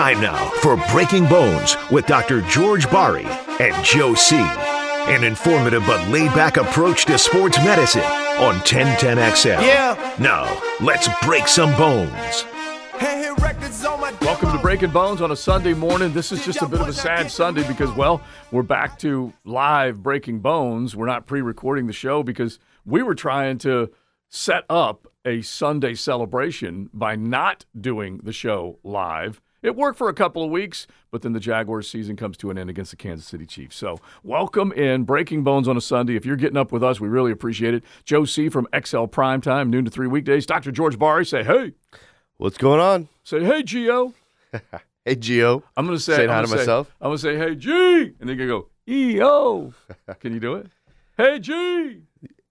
time 0.00 0.18
now 0.22 0.48
for 0.62 0.82
Breaking 0.90 1.26
Bones 1.26 1.76
with 1.90 2.06
Dr. 2.06 2.40
George 2.48 2.90
Bari 2.90 3.26
and 3.60 3.84
Joe 3.84 4.14
C. 4.14 4.34
An 4.38 5.24
informative 5.24 5.82
but 5.86 6.08
laid 6.08 6.32
back 6.32 6.56
approach 6.56 7.04
to 7.04 7.18
sports 7.18 7.58
medicine 7.58 8.00
on 8.40 8.54
1010XL. 8.60 9.60
Yeah. 9.60 10.16
Now, 10.18 10.58
let's 10.80 11.06
break 11.22 11.46
some 11.46 11.76
bones. 11.76 12.46
Welcome 14.22 14.52
to 14.52 14.58
Breaking 14.62 14.90
Bones 14.90 15.20
on 15.20 15.32
a 15.32 15.36
Sunday 15.36 15.74
morning. 15.74 16.14
This 16.14 16.32
is 16.32 16.42
just 16.46 16.62
a 16.62 16.66
bit 16.66 16.80
of 16.80 16.88
a 16.88 16.94
sad 16.94 17.30
Sunday 17.30 17.68
because, 17.68 17.94
well, 17.94 18.22
we're 18.52 18.62
back 18.62 18.98
to 19.00 19.34
live 19.44 20.02
Breaking 20.02 20.38
Bones. 20.38 20.96
We're 20.96 21.04
not 21.04 21.26
pre 21.26 21.42
recording 21.42 21.86
the 21.86 21.92
show 21.92 22.22
because 22.22 22.58
we 22.86 23.02
were 23.02 23.14
trying 23.14 23.58
to 23.58 23.90
set 24.30 24.64
up 24.70 25.06
a 25.26 25.42
Sunday 25.42 25.92
celebration 25.92 26.88
by 26.94 27.16
not 27.16 27.66
doing 27.78 28.20
the 28.22 28.32
show 28.32 28.78
live. 28.82 29.42
It 29.62 29.76
worked 29.76 29.98
for 29.98 30.08
a 30.08 30.14
couple 30.14 30.42
of 30.42 30.50
weeks, 30.50 30.86
but 31.10 31.20
then 31.20 31.34
the 31.34 31.40
Jaguars 31.40 31.88
season 31.88 32.16
comes 32.16 32.38
to 32.38 32.50
an 32.50 32.56
end 32.56 32.70
against 32.70 32.92
the 32.92 32.96
Kansas 32.96 33.26
City 33.26 33.44
Chiefs. 33.44 33.76
So, 33.76 33.98
welcome 34.22 34.72
in 34.72 35.04
Breaking 35.04 35.44
Bones 35.44 35.68
on 35.68 35.76
a 35.76 35.82
Sunday. 35.82 36.16
If 36.16 36.24
you're 36.24 36.36
getting 36.36 36.56
up 36.56 36.72
with 36.72 36.82
us, 36.82 36.98
we 36.98 37.08
really 37.08 37.30
appreciate 37.30 37.74
it. 37.74 37.84
Joe 38.04 38.24
C 38.24 38.48
from 38.48 38.66
XL 38.72 39.04
Primetime, 39.04 39.68
noon 39.68 39.84
to 39.84 39.90
three 39.90 40.06
weekdays. 40.06 40.46
Dr. 40.46 40.70
George 40.72 40.98
Bari, 40.98 41.26
say 41.26 41.44
hey. 41.44 41.74
What's 42.38 42.56
going 42.56 42.80
on? 42.80 43.08
Say 43.22 43.44
hey, 43.44 43.62
Gio. 43.62 44.14
Hey, 45.06 45.16
Gio. 45.16 45.62
I'm 45.78 45.86
gonna 45.86 45.98
say 45.98 46.14
Saying 46.16 46.28
hi 46.28 46.44
say- 46.44 46.56
myself? 46.56 46.94
I'm 47.00 47.08
gonna 47.08 47.18
say 47.18 47.34
hey 47.36 47.54
G, 47.54 48.12
and 48.20 48.28
then 48.28 48.38
you 48.38 48.46
go 48.46 48.68
E 48.86 49.18
O. 49.22 49.72
Can 50.20 50.34
you 50.34 50.40
do 50.40 50.54
it? 50.56 50.66
Hey 51.16 51.38
G. 51.38 52.02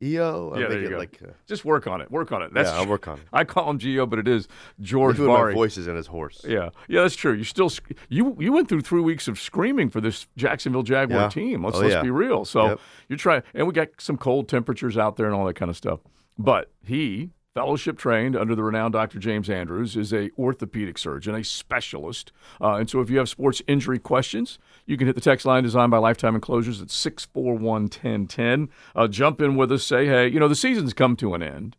EO. 0.01 0.51
I'll 0.53 0.59
Yeah, 0.61 0.67
there 0.67 0.81
you 0.81 0.89
go. 0.89 0.97
like, 0.97 1.19
uh, 1.23 1.31
Just 1.45 1.65
work 1.65 1.85
on 1.87 1.99
it. 2.01 2.09
Work 2.09 2.31
on 2.31 2.41
it. 2.41 2.53
That's 2.53 2.69
yeah, 2.69 2.77
I'll 2.77 2.87
work 2.87 3.07
on 3.07 3.17
it. 3.17 3.23
I 3.33 3.43
call 3.43 3.69
him 3.69 3.79
Geo, 3.79 4.05
but 4.05 4.17
it 4.19 4.27
is 4.27 4.47
George 4.79 5.19
at 5.19 5.25
my 5.25 5.51
voice 5.53 5.77
is 5.77 5.87
in 5.87 5.95
his 5.95 6.07
horse. 6.07 6.45
Yeah, 6.47 6.69
yeah, 6.87 7.01
that's 7.01 7.15
true. 7.15 7.33
You 7.33 7.43
still 7.43 7.69
you 8.07 8.35
you 8.39 8.51
went 8.53 8.69
through 8.69 8.81
three 8.81 9.01
weeks 9.01 9.27
of 9.27 9.39
screaming 9.39 9.89
for 9.89 9.99
this 10.01 10.27
Jacksonville 10.37 10.83
Jaguar 10.83 11.21
Yeah. 11.23 11.29
team. 11.29 11.63
Let's 11.65 11.77
Oh, 11.77 11.81
let's 11.81 11.93
yeah. 11.95 12.01
be 12.01 12.11
real. 12.11 12.45
So 12.45 12.65
Yep. 12.69 12.79
you're 13.09 13.17
trying, 13.17 13.43
and 13.53 13.67
we 13.67 13.73
got 13.73 13.89
some 13.99 14.17
cold 14.17 14.47
temperatures 14.47 14.97
out 14.97 15.17
there 15.17 15.25
and 15.25 15.35
all 15.35 15.45
that 15.45 15.55
kind 15.55 15.69
of 15.69 15.75
stuff. 15.75 15.99
But 16.37 16.71
he, 16.85 17.31
fellowship 17.53 17.97
trained 17.97 18.35
under 18.35 18.55
the 18.55 18.63
renowned 18.63 18.93
Dr. 18.93 19.19
James 19.19 19.49
Andrews, 19.49 19.95
is 19.97 20.13
a 20.13 20.29
orthopedic 20.37 20.97
surgeon, 20.97 21.35
a 21.35 21.43
specialist. 21.43 22.31
Uh, 22.61 22.75
and 22.75 22.89
so 22.89 23.01
if 23.01 23.09
you 23.09 23.17
have 23.17 23.29
sports 23.29 23.61
injury 23.67 23.99
questions, 23.99 24.59
you 24.85 24.97
can 24.97 25.07
hit 25.07 25.15
the 25.15 25.21
text 25.21 25.45
line 25.45 25.63
designed 25.63 25.91
by 25.91 25.97
Lifetime 25.97 26.35
Enclosures 26.35 26.81
at 26.81 26.89
641 26.91 27.83
1010. 27.83 28.69
Uh, 28.95 29.07
jump 29.07 29.41
in 29.41 29.55
with 29.55 29.71
us. 29.71 29.83
Say, 29.83 30.05
hey, 30.05 30.27
you 30.27 30.39
know 30.39 30.47
the 30.47 30.55
season's 30.55 30.93
come 30.93 31.15
to 31.17 31.33
an 31.33 31.41
end. 31.43 31.75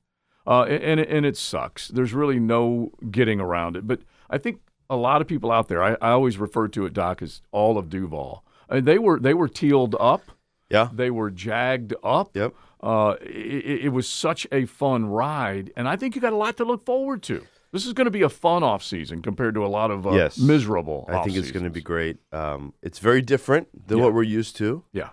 Uh, 0.47 0.63
and 0.65 0.99
and 0.99 1.25
it 1.27 1.37
sucks. 1.37 1.89
There's 1.89 2.13
really 2.15 2.41
no 2.41 2.91
getting 3.11 3.41
around 3.41 3.77
it. 3.77 3.87
But 3.87 4.01
I 4.29 4.39
think 4.39 4.61
a 4.89 4.97
lot 4.97 5.21
of 5.21 5.29
people 5.29 5.53
out 5.53 5.69
there, 5.69 5.83
I, 5.83 5.93
I 6.01 6.11
always 6.11 6.39
refer 6.39 6.67
to 6.69 6.87
it, 6.87 6.93
Doc, 6.93 7.23
as 7.23 7.43
all 7.53 7.79
of 7.79 7.89
Duval. 7.91 8.43
I 8.69 8.77
mean, 8.77 8.85
they 8.85 8.99
were 8.99 9.21
they 9.21 9.35
were 9.35 9.49
tealed 9.49 9.95
up, 10.01 10.33
Yeah. 10.71 10.89
they 10.93 11.11
were 11.11 11.31
jagged 11.31 11.95
up. 12.03 12.35
Yep. 12.35 12.55
Uh, 12.83 13.17
it, 13.21 13.85
it 13.87 13.89
was 13.93 14.09
such 14.09 14.47
a 14.53 14.65
fun 14.65 15.07
ride, 15.07 15.71
and 15.77 15.87
I 15.89 15.97
think 15.97 16.15
you 16.15 16.21
got 16.23 16.33
a 16.33 16.37
lot 16.37 16.57
to 16.59 16.65
look 16.65 16.85
forward 16.85 17.23
to. 17.25 17.45
This 17.73 17.87
is 17.87 17.93
going 17.93 18.07
to 18.07 18.11
be 18.11 18.23
a 18.23 18.29
fun 18.29 18.63
off 18.65 18.83
season 18.83 19.23
compared 19.23 19.55
to 19.55 19.65
a 19.65 19.69
lot 19.69 19.91
of 19.91 20.07
uh, 20.07 20.11
Yes. 20.13 20.39
miserable. 20.39 21.05
I 21.09 21.23
think 21.23 21.37
it's 21.37 21.51
going 21.53 21.65
to 21.65 21.71
be 21.71 21.83
great. 21.83 22.17
Um, 22.33 22.73
it's 22.83 22.99
very 22.99 23.23
different 23.23 23.69
than 23.87 23.99
Yeah. 23.99 24.05
what 24.05 24.15
we're 24.15 24.23
used 24.25 24.57
to. 24.57 24.83
Yeah. 24.93 25.11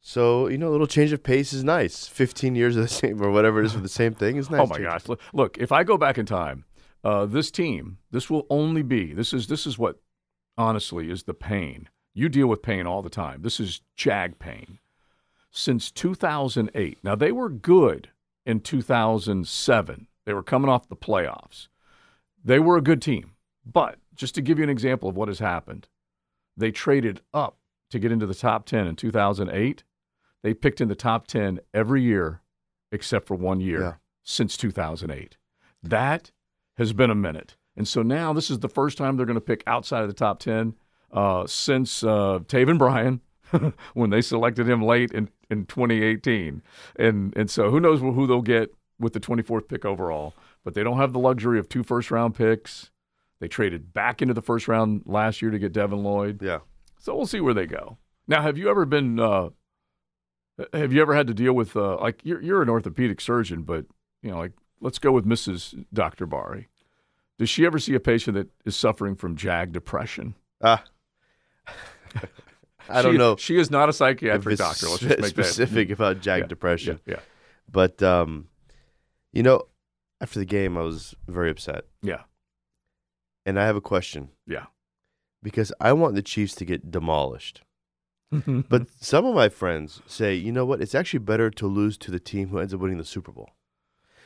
So, 0.00 0.46
you 0.46 0.58
know, 0.58 0.68
a 0.68 0.70
little 0.70 0.86
change 0.86 1.12
of 1.12 1.22
pace 1.24 1.52
is 1.52 1.64
nice. 1.64 2.06
15 2.06 2.54
years 2.54 2.76
of 2.76 2.82
the 2.82 2.88
same 3.02 3.20
or 3.22 3.30
whatever 3.30 3.60
it 3.60 3.66
is 3.66 3.72
for 3.72 3.80
the 3.80 3.88
same 3.88 4.14
thing 4.14 4.36
is 4.36 4.48
nice. 4.50 4.60
Oh 4.60 4.66
my 4.66 4.76
change. 4.76 4.86
gosh! 4.88 5.08
Look, 5.08 5.20
look, 5.32 5.58
if 5.58 5.72
I 5.72 5.82
go 5.82 5.96
back 5.98 6.18
in 6.18 6.26
time, 6.26 6.64
uh, 7.02 7.26
this 7.26 7.50
team, 7.50 7.98
this 8.12 8.30
will 8.30 8.46
only 8.48 8.82
be 8.82 9.12
this 9.12 9.32
is 9.32 9.48
this 9.48 9.66
is 9.66 9.76
what 9.78 10.00
honestly 10.56 11.10
is 11.10 11.24
the 11.24 11.34
pain. 11.34 11.88
You 12.14 12.28
deal 12.28 12.46
with 12.46 12.62
pain 12.62 12.86
all 12.86 13.02
the 13.02 13.10
time. 13.10 13.42
This 13.42 13.58
is 13.60 13.80
jag 13.96 14.38
pain. 14.38 14.78
Since 15.50 15.90
2008, 15.90 16.98
now 17.02 17.14
they 17.14 17.32
were 17.32 17.48
good 17.48 18.10
in 18.46 18.60
2007. 18.60 20.06
They 20.26 20.32
were 20.34 20.42
coming 20.42 20.68
off 20.70 20.88
the 20.88 20.96
playoffs. 20.96 21.68
They 22.44 22.58
were 22.58 22.76
a 22.76 22.82
good 22.82 23.02
team, 23.02 23.32
but 23.64 23.98
just 24.14 24.34
to 24.36 24.42
give 24.42 24.58
you 24.58 24.64
an 24.64 24.70
example 24.70 25.08
of 25.08 25.16
what 25.16 25.28
has 25.28 25.38
happened, 25.38 25.88
they 26.56 26.70
traded 26.70 27.20
up 27.32 27.56
to 27.90 27.98
get 27.98 28.12
into 28.12 28.26
the 28.26 28.34
top 28.34 28.66
10 28.66 28.86
in 28.86 28.96
2008. 28.96 29.84
They 30.42 30.54
picked 30.54 30.80
in 30.80 30.88
the 30.88 30.94
top 30.94 31.26
10 31.26 31.60
every 31.74 32.02
year 32.02 32.42
except 32.92 33.26
for 33.26 33.34
one 33.34 33.60
year 33.60 33.80
Yeah. 33.80 33.92
since 34.22 34.56
2008. 34.56 35.36
That 35.82 36.30
has 36.76 36.92
been 36.92 37.10
a 37.10 37.14
minute. 37.14 37.56
And 37.76 37.86
so 37.86 38.02
now 38.02 38.32
this 38.32 38.50
is 38.50 38.58
the 38.60 38.68
first 38.68 38.98
time 38.98 39.16
they're 39.16 39.26
going 39.26 39.34
to 39.34 39.40
pick 39.40 39.62
outside 39.66 40.02
of 40.02 40.08
the 40.08 40.14
top 40.14 40.40
10 40.40 40.74
uh, 41.12 41.46
since 41.46 42.02
uh, 42.04 42.40
Taven 42.46 42.78
Bryan 42.78 43.20
when 43.94 44.10
they 44.10 44.20
selected 44.20 44.68
him 44.68 44.82
late 44.82 45.10
in, 45.12 45.28
in 45.50 45.66
2018. 45.66 46.62
And, 46.96 47.36
and 47.36 47.50
so 47.50 47.70
who 47.70 47.80
knows 47.80 48.00
who 48.00 48.26
they'll 48.26 48.42
get 48.42 48.74
with 48.98 49.12
the 49.12 49.20
24th 49.20 49.68
pick 49.68 49.84
overall. 49.84 50.34
But 50.64 50.74
they 50.74 50.82
don't 50.82 50.98
have 50.98 51.12
the 51.12 51.18
luxury 51.18 51.58
of 51.58 51.68
two 51.68 51.82
first 51.82 52.10
round 52.10 52.34
picks. 52.34 52.90
They 53.40 53.48
traded 53.48 53.92
back 53.92 54.20
into 54.20 54.34
the 54.34 54.42
first 54.42 54.68
round 54.68 55.02
last 55.06 55.40
year 55.40 55.50
to 55.50 55.58
get 55.58 55.72
Devin 55.72 56.02
Lloyd. 56.02 56.42
Yeah. 56.42 56.58
So 56.98 57.14
we'll 57.14 57.26
see 57.26 57.40
where 57.40 57.54
they 57.54 57.66
go. 57.66 57.98
Now, 58.26 58.42
have 58.42 58.58
you 58.58 58.68
ever 58.68 58.84
been? 58.84 59.20
Uh, 59.20 59.50
have 60.72 60.92
you 60.92 61.00
ever 61.00 61.14
had 61.14 61.28
to 61.28 61.34
deal 61.34 61.52
with 61.52 61.76
uh, 61.76 61.96
like 61.98 62.20
you're 62.24 62.42
you're 62.42 62.62
an 62.62 62.68
orthopedic 62.68 63.20
surgeon, 63.20 63.62
but 63.62 63.86
you 64.22 64.30
know, 64.30 64.38
like 64.38 64.52
let's 64.80 64.98
go 64.98 65.12
with 65.12 65.24
Mrs. 65.24 65.84
Doctor 65.92 66.26
Bari. 66.26 66.68
Does 67.38 67.48
she 67.48 67.64
ever 67.64 67.78
see 67.78 67.94
a 67.94 68.00
patient 68.00 68.34
that 68.36 68.48
is 68.64 68.74
suffering 68.74 69.14
from 69.14 69.36
JAG 69.36 69.72
depression? 69.72 70.34
Ah. 70.60 70.84
I 72.90 73.02
don't 73.02 73.12
She- 73.14 73.18
know. 73.18 73.36
She 73.36 73.56
is 73.58 73.70
not 73.70 73.88
a 73.88 73.92
psychiatric 73.92 74.52
it's 74.54 74.60
doctor. 74.60 74.88
Let's 74.88 75.00
just 75.02 75.20
make 75.20 75.30
specific 75.30 75.88
that 75.88 75.94
about 75.94 76.20
jag 76.26 76.40
Yeah, 76.42 76.46
depression. 76.46 77.00
Yeah, 77.06 77.20
But, 77.70 78.02
um, 78.02 78.48
you 79.32 79.42
know, 79.42 79.62
after 80.20 80.38
the 80.38 80.44
game, 80.46 80.76
I 80.76 80.82
was 80.82 81.14
very 81.28 81.50
upset. 81.50 81.84
yeah, 82.02 82.22
And 83.46 83.58
I 83.58 83.64
have 83.66 83.76
a 83.76 83.80
question 83.80 84.30
yeah, 84.46 84.66
because 85.42 85.72
I 85.80 85.92
want 85.92 86.14
the 86.14 86.22
Chiefs 86.22 86.54
to 86.56 86.64
get 86.64 86.90
demolished. 86.90 87.62
But 88.68 88.88
some 89.00 89.24
of 89.24 89.34
my 89.34 89.48
friends 89.48 90.02
say, 90.06 90.34
you 90.34 90.52
know 90.52 90.66
what? 90.66 90.82
It's 90.82 90.94
actually 90.94 91.20
better 91.20 91.50
to 91.50 91.66
lose 91.66 91.96
to 91.98 92.10
the 92.10 92.20
team 92.20 92.48
who 92.48 92.58
ends 92.58 92.74
up 92.74 92.80
winning 92.80 92.98
the 92.98 93.04
Super 93.04 93.32
Bowl. 93.32 93.50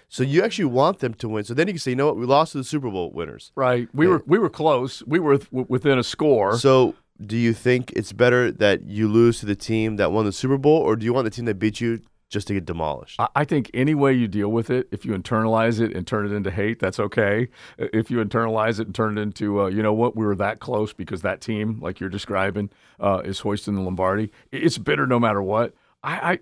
So 0.08 0.22
you 0.22 0.42
actually 0.42 0.66
want 0.66 0.98
them 0.98 1.14
to 1.14 1.28
win. 1.28 1.44
So 1.44 1.54
then 1.54 1.68
you 1.68 1.74
can 1.74 1.78
say, 1.78 1.92
you 1.92 1.96
know 1.96 2.06
what? 2.06 2.16
We 2.16 2.26
lost 2.26 2.52
to 2.52 2.58
the 2.58 2.64
Super 2.64 2.90
Bowl 2.90 3.12
winners. 3.12 3.52
right. 3.54 3.88
We 3.94 4.06
were 4.08 4.22
we 4.26 4.38
were 4.38 4.50
close. 4.50 5.02
We 5.06 5.20
were 5.20 5.38
th- 5.38 5.66
within 5.68 5.98
a 5.98 6.02
score. 6.04 6.58
So 6.58 6.94
do 7.26 7.36
you 7.36 7.52
think 7.52 7.92
it's 7.94 8.12
better 8.12 8.50
that 8.52 8.84
you 8.84 9.08
lose 9.08 9.40
to 9.40 9.46
the 9.46 9.54
team 9.56 9.96
that 9.96 10.12
won 10.12 10.24
the 10.24 10.32
Super 10.32 10.58
Bowl, 10.58 10.78
or 10.78 10.96
do 10.96 11.04
you 11.04 11.12
want 11.12 11.24
the 11.24 11.30
team 11.30 11.44
that 11.46 11.58
beat 11.58 11.80
you 11.80 12.00
just 12.30 12.46
to 12.48 12.54
get 12.54 12.64
demolished? 12.64 13.20
I- 13.34 13.44
think 13.44 13.70
any 13.74 13.94
way 13.94 14.12
you 14.14 14.26
deal 14.26 14.48
with 14.50 14.70
it, 14.70 14.88
if 14.90 15.04
you 15.04 15.12
internalize 15.12 15.80
it 15.80 15.94
and 15.94 16.06
turn 16.06 16.24
it 16.26 16.32
into 16.34 16.50
hate, 16.50 16.78
that's 16.78 16.98
okay. 16.98 17.48
If 17.78 18.10
you 18.10 18.18
internalize 18.24 18.80
it 18.80 18.86
and 18.86 18.94
turn 18.94 19.18
it 19.18 19.20
into, 19.20 19.60
uh, 19.62 19.66
you 19.66 19.82
know 19.82 19.92
what, 19.92 20.16
we 20.16 20.24
were 20.24 20.34
that 20.36 20.58
close 20.58 20.92
because 20.94 21.20
that 21.22 21.40
team, 21.40 21.78
like 21.80 22.00
you're 22.00 22.08
describing, 22.08 22.70
uh, 22.98 23.20
is 23.24 23.40
hoisting 23.40 23.74
the 23.74 23.82
Lombardi. 23.82 24.30
It's 24.50 24.78
bitter 24.78 25.06
no 25.06 25.20
matter 25.20 25.42
what. 25.42 25.74
I, 26.02 26.38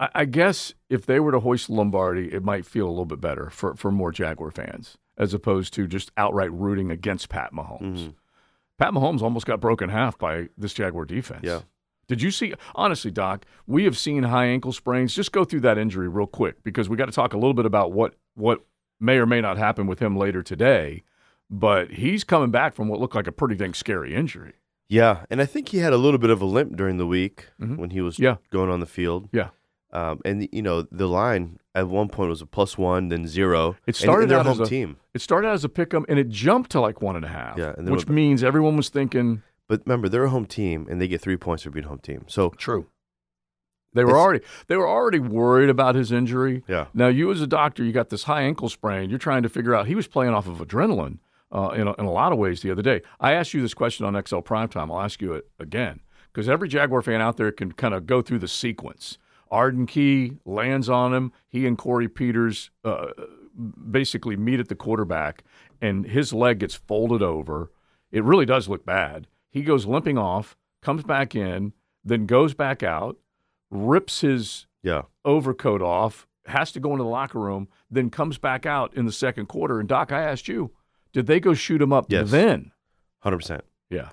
I, 0.00 0.08
I- 0.14 0.24
guess 0.26 0.74
if 0.88 1.06
they 1.06 1.18
were 1.18 1.32
to 1.32 1.40
hoist 1.40 1.68
Lombardi, 1.68 2.32
it 2.32 2.44
might 2.44 2.64
feel 2.64 2.86
a 2.86 2.90
little 2.90 3.04
bit 3.04 3.20
better 3.20 3.50
for, 3.50 3.74
for 3.74 3.90
more 3.90 4.12
Jaguar 4.12 4.50
fans 4.52 4.96
as 5.16 5.34
opposed 5.34 5.74
to 5.74 5.88
just 5.88 6.12
outright 6.16 6.52
rooting 6.52 6.92
against 6.92 7.28
Pat 7.28 7.52
Mahomes. 7.52 7.80
Mhm. 8.10 8.14
Pat 8.78 8.92
Mahomes 8.92 9.22
almost 9.22 9.46
got 9.46 9.60
broken 9.60 9.88
half 9.90 10.18
by 10.18 10.48
this 10.56 10.72
Jaguar 10.72 11.04
defense. 11.04 11.40
Yeah. 11.42 11.60
Did 12.06 12.22
you 12.22 12.30
see? 12.30 12.54
Honestly, 12.74 13.10
Doc, 13.10 13.44
we 13.66 13.84
have 13.84 13.98
seen 13.98 14.22
high 14.22 14.46
ankle 14.46 14.72
sprains. 14.72 15.14
Just 15.14 15.30
go 15.32 15.44
through 15.44 15.60
that 15.60 15.76
injury 15.76 16.08
real 16.08 16.26
quick 16.26 16.62
because 16.64 16.88
we 16.88 16.96
got 16.96 17.06
to 17.06 17.12
talk 17.12 17.34
a 17.34 17.36
little 17.36 17.54
bit 17.54 17.66
about 17.66 17.92
what 17.92 18.14
what 18.34 18.64
may 19.00 19.16
or 19.18 19.26
may 19.26 19.40
not 19.40 19.58
happen 19.58 19.86
with 19.86 19.98
him 19.98 20.16
later 20.16 20.42
today. 20.42 21.02
But 21.50 21.90
he's 21.92 22.24
coming 22.24 22.50
back 22.50 22.74
from 22.74 22.88
what 22.88 23.00
looked 23.00 23.14
like 23.14 23.26
a 23.26 23.32
pretty 23.32 23.56
dang 23.56 23.74
scary 23.74 24.14
injury. 24.14 24.54
Yeah, 24.88 25.24
and 25.28 25.40
I 25.42 25.44
think 25.46 25.68
he 25.68 25.78
had 25.78 25.92
a 25.92 25.98
little 25.98 26.18
bit 26.18 26.30
of 26.30 26.40
a 26.40 26.46
limp 26.46 26.76
during 26.76 26.96
the 26.96 27.06
week 27.06 27.46
Mhm. 27.60 27.76
when 27.76 27.90
he 27.90 28.00
was 28.00 28.18
Yeah. 28.18 28.36
going 28.50 28.70
on 28.70 28.80
the 28.80 28.86
field. 28.86 29.28
Yeah. 29.32 29.48
Um, 29.92 30.20
and 30.24 30.48
you 30.52 30.60
know 30.62 30.82
the 30.82 31.06
line 31.08 31.58
at 31.74 31.88
one 31.88 32.08
point 32.08 32.28
was 32.28 32.42
a 32.42 32.46
plus 32.46 32.76
one, 32.76 33.08
then 33.08 33.26
zero. 33.26 33.76
It 33.86 33.96
started 33.96 34.24
and, 34.24 34.30
their 34.32 34.38
out 34.40 34.46
home 34.46 34.60
as 34.60 34.68
a- 34.68 34.70
team. 34.70 34.96
It 35.14 35.22
started 35.22 35.48
out 35.48 35.54
as 35.54 35.64
a 35.64 35.68
pick 35.68 35.94
'em 35.94 36.04
and 36.08 36.18
it 36.18 36.28
jumped 36.28 36.70
to 36.72 36.80
like 36.80 37.00
one 37.00 37.16
and 37.16 37.24
a 37.24 37.28
half. 37.28 37.56
Yeah, 37.56 37.72
and 37.78 37.88
which 37.88 38.00
went- 38.06 38.10
means 38.10 38.44
everyone 38.44 38.76
was 38.76 38.88
thinking 38.90 39.42
But 39.66 39.82
remember, 39.86 40.08
they're 40.08 40.24
a 40.24 40.30
home 40.30 40.46
team, 40.46 40.86
and 40.90 41.00
they 41.00 41.08
get 41.08 41.20
three 41.20 41.36
points 41.36 41.62
for 41.62 41.70
being 41.70 41.86
home 41.86 41.98
team. 42.00 42.24
So 42.26 42.50
true. 42.50 42.86
They 43.94 44.04
were 44.04 44.18
already 44.18 44.44
they 44.66 44.76
were 44.76 44.88
already 44.88 45.18
worried 45.18 45.70
about 45.70 45.94
his 45.94 46.12
injury. 46.12 46.62
yeah, 46.68 46.86
Now, 46.92 47.08
you 47.08 47.30
as 47.32 47.40
a 47.40 47.46
doctor, 47.46 47.82
you 47.82 47.92
got 47.92 48.10
this 48.10 48.24
high 48.24 48.42
ankle 48.42 48.68
sprain. 48.68 49.08
You're 49.10 49.18
trying 49.18 49.42
to 49.42 49.48
figure 49.48 49.74
out. 49.74 49.86
He 49.86 49.94
was 49.94 50.06
playing 50.06 50.34
off 50.34 50.46
of 50.46 50.58
adrenaline 50.58 51.18
uh, 51.50 51.70
in, 51.70 51.88
a, 51.88 51.94
in 51.94 52.04
a 52.04 52.10
lot 52.12 52.30
of 52.32 52.38
ways 52.38 52.60
the 52.60 52.70
other 52.70 52.82
day. 52.82 53.00
I 53.18 53.32
asked 53.32 53.54
you 53.54 53.62
this 53.62 53.72
question 53.74 54.04
on 54.04 54.12
XL 54.22 54.40
Primetime. 54.40 54.90
I'll 54.92 55.00
ask 55.00 55.22
you 55.22 55.32
it 55.32 55.48
again 55.58 56.00
because 56.32 56.48
every 56.48 56.68
Jaguar 56.68 57.00
fan 57.00 57.22
out 57.22 57.38
there 57.38 57.50
can 57.50 57.72
kind 57.72 57.94
of 57.94 58.06
go 58.06 58.20
through 58.20 58.40
the 58.40 58.48
sequence. 58.48 59.16
Arden 59.50 59.86
Key 59.86 60.38
lands 60.44 60.88
on 60.88 61.14
him. 61.14 61.32
He 61.48 61.66
and 61.66 61.76
Corey 61.78 62.08
Peters 62.08 62.70
uh, 62.84 63.08
basically 63.90 64.36
meet 64.36 64.60
at 64.60 64.68
the 64.68 64.74
quarterback, 64.74 65.44
and 65.80 66.04
his 66.06 66.32
leg 66.32 66.58
gets 66.60 66.74
folded 66.74 67.22
over. 67.22 67.70
It 68.10 68.24
really 68.24 68.46
does 68.46 68.68
look 68.68 68.84
bad. 68.86 69.26
He 69.50 69.62
goes 69.62 69.86
limping 69.86 70.18
off, 70.18 70.56
comes 70.82 71.02
back 71.02 71.34
in, 71.34 71.72
then 72.04 72.26
goes 72.26 72.54
back 72.54 72.82
out, 72.82 73.18
rips 73.70 74.20
his 74.20 74.66
Yeah. 74.82 75.02
overcoat 75.24 75.82
off, 75.82 76.26
has 76.46 76.72
to 76.72 76.80
go 76.80 76.92
into 76.92 77.04
the 77.04 77.10
locker 77.10 77.38
room, 77.40 77.68
then 77.90 78.08
comes 78.10 78.38
back 78.38 78.64
out 78.64 78.94
in 78.94 79.04
the 79.06 79.12
second 79.12 79.46
quarter. 79.46 79.80
And 79.80 79.88
Doc, 79.88 80.12
I 80.12 80.22
asked 80.22 80.48
you, 80.48 80.70
did 81.12 81.26
they 81.26 81.40
go 81.40 81.52
shoot 81.54 81.82
him 81.82 81.92
up 81.92 82.06
Yes. 82.08 82.30
then? 82.30 82.72
100%. 83.24 83.62
Yeah, 83.90 84.10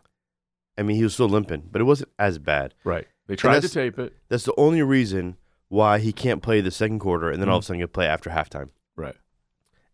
I 0.77 0.83
mean, 0.83 0.97
he 0.97 1.03
was 1.03 1.13
still 1.13 1.29
limping, 1.29 1.69
but 1.71 1.79
it 1.81 1.85
wasn't 1.85 2.09
as 2.19 2.39
bad. 2.39 2.73
right. 2.83 3.07
They 3.27 3.35
tried 3.35 3.61
to 3.61 3.69
tape 3.69 3.97
it. 3.99 4.13
That's 4.29 4.43
the 4.43 4.53
only 4.57 4.81
reason 4.81 5.37
why 5.67 5.99
he 5.99 6.13
can't 6.13 6.43
play 6.43 6.61
the 6.61 6.71
second 6.71 6.99
quarter 6.99 7.29
and 7.29 7.41
then 7.41 7.49
all 7.49 7.57
of 7.57 7.61
a 7.61 7.63
mm. 7.63 7.67
sudden 7.67 7.79
he 7.79 7.85
can 7.85 7.91
play 7.91 8.07
after 8.07 8.29
halftime. 8.29 8.69
Right, 8.95 9.15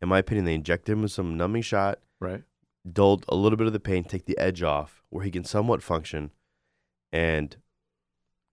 In 0.02 0.10
my 0.10 0.20
opinion, 0.20 0.46
they 0.46 0.54
inject 0.54 0.88
him 0.88 1.02
with 1.02 1.12
some 1.12 1.36
numbing 1.36 1.64
shot, 1.64 2.00
right. 2.20 2.44
dulled 2.90 3.26
a 3.30 3.36
little 3.36 3.58
bit 3.58 3.66
of 3.66 3.74
the 3.74 3.80
pain, 3.80 4.04
take 4.04 4.26
the 4.26 4.38
edge 4.38 4.62
off 4.62 5.02
where 5.10 5.24
he 5.24 5.32
can 5.32 5.44
somewhat 5.44 5.82
function 5.82 6.32
and 7.12 7.56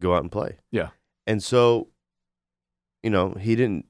go 0.00 0.14
out 0.14 0.22
and 0.22 0.32
play. 0.32 0.58
Yeah. 0.70 0.90
And 1.26 1.42
so, 1.42 1.88
you 3.02 3.10
know, 3.10 3.34
he 3.34 3.56
didn't 3.56 3.86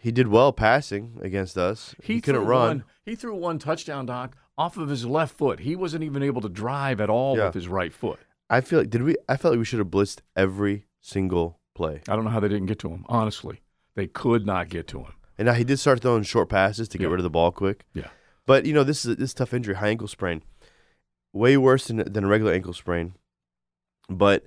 he 0.00 0.12
did 0.12 0.28
well 0.28 0.52
passing 0.52 1.18
against 1.22 1.58
us. 1.58 1.94
He, 2.02 2.20
couldn't 2.20 2.42
threw 2.42 2.50
run. 2.50 2.68
One, 2.68 2.84
he 3.04 3.16
threw 3.16 3.34
one 3.34 3.58
touchdown, 3.58 4.06
Doc, 4.06 4.36
off 4.56 4.76
of 4.76 4.88
his 4.88 5.04
left 5.04 5.36
foot. 5.36 5.60
He 5.60 5.74
wasn't 5.74 6.04
even 6.04 6.22
able 6.22 6.40
to 6.42 6.48
drive 6.48 7.00
at 7.00 7.10
all 7.10 7.36
Yeah. 7.36 7.46
with 7.46 7.54
his 7.54 7.66
right 7.66 7.92
foot. 7.92 8.20
I 8.50 8.60
feel 8.60 8.78
like 8.80 8.90
did 8.90 9.02
we 9.02 9.16
I 9.28 9.36
felt 9.36 9.52
like 9.52 9.58
we 9.58 9.64
should 9.64 9.78
have 9.78 9.88
blitzed 9.88 10.20
every 10.36 10.86
single 11.00 11.60
play. 11.74 12.00
I 12.08 12.16
don't 12.16 12.24
know 12.24 12.30
how 12.30 12.40
they 12.40 12.48
didn't 12.48 12.66
get 12.66 12.78
to 12.80 12.88
him. 12.88 13.04
Honestly, 13.08 13.62
they 13.94 14.06
could 14.06 14.46
not 14.46 14.68
get 14.68 14.86
to 14.88 15.00
him. 15.00 15.12
And 15.36 15.46
now 15.46 15.52
he 15.52 15.64
did 15.64 15.78
start 15.78 16.00
throwing 16.00 16.22
short 16.24 16.48
passes 16.48 16.88
to 16.88 16.98
get 16.98 17.04
Yeah. 17.04 17.10
rid 17.10 17.20
of 17.20 17.24
the 17.24 17.30
ball 17.30 17.52
quick. 17.52 17.84
Yeah. 17.94 18.08
But 18.46 18.64
you 18.66 18.72
know, 18.72 18.84
this 18.84 19.04
is 19.04 19.12
a, 19.12 19.14
this 19.14 19.30
is 19.30 19.34
tough 19.34 19.52
injury, 19.54 19.74
high 19.76 19.88
ankle 19.90 20.08
sprain, 20.08 20.42
way 21.32 21.56
worse 21.56 21.86
than 21.86 21.98
than 22.12 22.24
a 22.24 22.28
regular 22.28 22.52
ankle 22.52 22.72
sprain. 22.72 23.14
But 24.08 24.46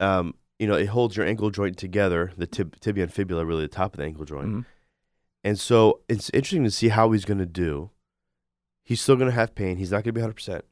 um, 0.00 0.34
you 0.58 0.66
know, 0.66 0.74
it 0.74 0.86
holds 0.86 1.16
your 1.16 1.26
ankle 1.26 1.50
joint 1.50 1.76
together, 1.76 2.32
the 2.36 2.46
tib- 2.46 2.80
tibia 2.80 3.04
and 3.04 3.12
fibula, 3.12 3.44
really 3.44 3.62
the 3.62 3.68
top 3.68 3.92
of 3.94 3.98
the 3.98 4.04
ankle 4.04 4.24
joint. 4.24 4.48
Mhm. 4.48 4.64
And 5.44 5.58
so 5.58 6.00
it's 6.08 6.30
interesting 6.30 6.64
to 6.64 6.70
see 6.70 6.88
how 6.88 7.12
he's 7.12 7.24
going 7.24 7.38
to 7.38 7.46
do. 7.46 7.90
He's 8.84 9.00
still 9.00 9.16
going 9.16 9.28
to 9.30 9.34
have 9.34 9.54
pain. 9.54 9.76
He's 9.78 9.90
not 9.90 10.04
going 10.04 10.12
to 10.14 10.20
be 10.20 10.20
100%. 10.20 10.62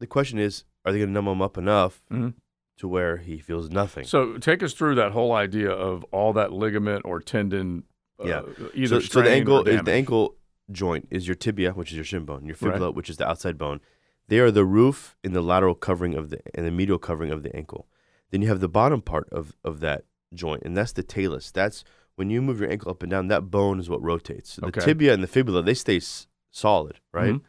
The 0.00 0.06
question 0.06 0.38
is, 0.38 0.64
are 0.84 0.92
they 0.92 0.98
going 0.98 1.08
to 1.08 1.12
numb 1.12 1.28
him 1.28 1.42
up 1.42 1.56
enough 1.58 2.02
Mhm. 2.10 2.34
to 2.78 2.88
where 2.88 3.18
he 3.18 3.38
feels 3.38 3.70
nothing? 3.70 4.04
So 4.04 4.36
take 4.38 4.62
us 4.62 4.72
through 4.74 4.94
that 4.96 5.12
whole 5.12 5.32
idea 5.32 5.70
of 5.70 6.04
all 6.12 6.32
that 6.34 6.52
ligament 6.52 7.02
or 7.04 7.20
tendon. 7.20 7.84
Uh, 8.20 8.24
Yeah. 8.26 8.42
Either 8.74 9.00
so, 9.00 9.06
so 9.06 9.22
the 9.22 9.30
ankle 9.30 9.66
is 9.66 9.82
the 9.82 9.92
ankle 9.92 10.36
joint 10.70 11.08
is 11.10 11.26
your 11.26 11.34
tibia, 11.34 11.72
which 11.72 11.90
is 11.90 11.96
your 11.96 12.04
shin 12.04 12.24
bone, 12.24 12.44
your 12.46 12.56
Right. 12.60 12.72
fibula, 12.72 12.90
which 12.92 13.10
is 13.10 13.16
the 13.16 13.26
outside 13.28 13.58
bone. 13.58 13.80
They 14.28 14.38
are 14.38 14.50
the 14.50 14.64
roof 14.64 15.16
and 15.24 15.34
the 15.34 15.42
lateral 15.42 15.74
covering 15.74 16.14
of 16.14 16.30
the 16.30 16.40
and 16.54 16.66
the 16.66 16.70
medial 16.70 16.98
covering 16.98 17.30
of 17.30 17.42
the 17.42 17.54
ankle. 17.54 17.86
Then 18.30 18.40
you 18.42 18.48
have 18.48 18.60
the 18.60 18.68
bottom 18.68 19.00
part 19.02 19.28
of 19.30 19.54
of 19.64 19.80
that 19.80 20.04
joint, 20.32 20.62
and 20.64 20.76
that's 20.76 20.92
the 20.92 21.02
talus. 21.02 21.50
That's 21.50 21.84
when 22.16 22.30
you 22.30 22.40
move 22.40 22.60
your 22.60 22.70
ankle 22.70 22.90
up 22.90 23.02
and 23.02 23.10
down. 23.10 23.28
That 23.28 23.50
bone 23.50 23.78
is 23.80 23.90
what 23.90 24.02
rotates. 24.02 24.52
So 24.54 24.66
Okay. 24.68 24.80
The 24.80 24.86
tibia 24.86 25.12
and 25.12 25.22
the 25.22 25.26
fibula 25.28 25.62
they 25.62 25.74
stay 25.74 25.96
s- 25.98 26.26
solid, 26.50 27.00
right? 27.12 27.34
Mhm. 27.34 27.40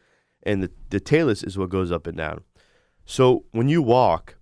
And 0.42 0.62
the 0.62 0.70
the 0.90 1.00
talus 1.00 1.42
is 1.42 1.56
what 1.56 1.70
goes 1.70 1.90
up 1.90 2.06
and 2.06 2.16
down. 2.18 2.42
So 3.06 3.44
when 3.52 3.68
you 3.68 3.80
walk, 3.80 4.36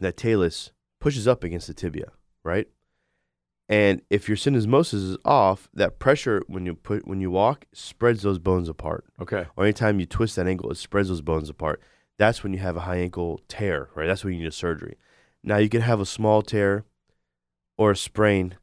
that 0.00 0.16
talus 0.16 0.72
pushes 1.00 1.28
up 1.28 1.44
against 1.44 1.66
the 1.66 1.74
tibia, 1.74 2.12
right? 2.42 2.66
And 3.68 4.00
if 4.08 4.28
your 4.28 4.36
syndesmosis 4.38 4.94
is 4.94 5.16
off, 5.24 5.68
that 5.74 5.98
pressure 5.98 6.42
when 6.46 6.64
you 6.64 6.74
put 6.74 7.06
when 7.06 7.20
you 7.20 7.30
walk 7.30 7.66
spreads 7.74 8.22
those 8.22 8.38
bones 8.38 8.68
apart. 8.68 9.04
Okay. 9.20 9.46
Or 9.56 9.64
anytime 9.64 10.00
you 10.00 10.06
twist 10.06 10.36
that 10.36 10.46
ankle, 10.46 10.70
it 10.70 10.76
spreads 10.78 11.08
those 11.08 11.20
bones 11.20 11.50
apart. 11.50 11.82
That's 12.16 12.42
when 12.42 12.54
you 12.54 12.58
have 12.60 12.76
a 12.76 12.80
high 12.80 12.96
ankle 12.96 13.42
tear, 13.46 13.90
right? 13.94 14.06
That's 14.06 14.24
when 14.24 14.32
you 14.32 14.40
need 14.40 14.48
a 14.48 14.52
surgery. 14.52 14.96
Now 15.44 15.58
you 15.58 15.68
can 15.68 15.82
have 15.82 16.00
a 16.00 16.06
small 16.06 16.40
tear 16.40 16.84
or 17.76 17.90
a 17.90 17.96
sprain 17.96 18.56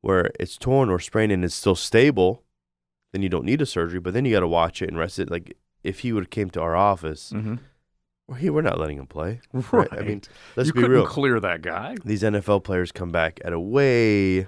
where 0.00 0.30
it's 0.40 0.56
torn 0.56 0.88
or 0.88 0.98
sprained 0.98 1.30
and 1.30 1.44
it's 1.44 1.54
still 1.54 1.76
stable, 1.76 2.42
then 3.12 3.22
you 3.22 3.28
don't 3.28 3.44
need 3.44 3.60
a 3.60 3.66
surgery, 3.66 4.00
but 4.00 4.14
then 4.14 4.24
you 4.24 4.32
got 4.32 4.40
to 4.40 4.48
watch 4.48 4.80
it 4.82 4.88
and 4.88 4.98
rest 4.98 5.18
it. 5.18 5.30
Like 5.30 5.56
if 5.84 6.00
he 6.00 6.12
would 6.12 6.24
have 6.24 6.30
came 6.30 6.48
to 6.50 6.60
our 6.60 6.74
office, 6.74 7.32
Mm-hmm. 7.34 7.56
He, 8.32 8.50
we're 8.50 8.62
not 8.62 8.78
letting 8.78 8.98
him 8.98 9.06
play. 9.06 9.40
Right. 9.72 9.88
I 9.92 10.00
mean, 10.02 10.22
let's 10.56 10.66
you 10.68 10.72
be 10.72 10.80
couldn't 10.80 10.96
real. 10.96 11.06
clear 11.06 11.40
that 11.40 11.62
guy. 11.62 11.96
These 12.04 12.22
NFL 12.22 12.64
players 12.64 12.92
come 12.92 13.10
back 13.12 13.40
at 13.44 13.52
a 13.52 13.60
way 13.60 14.46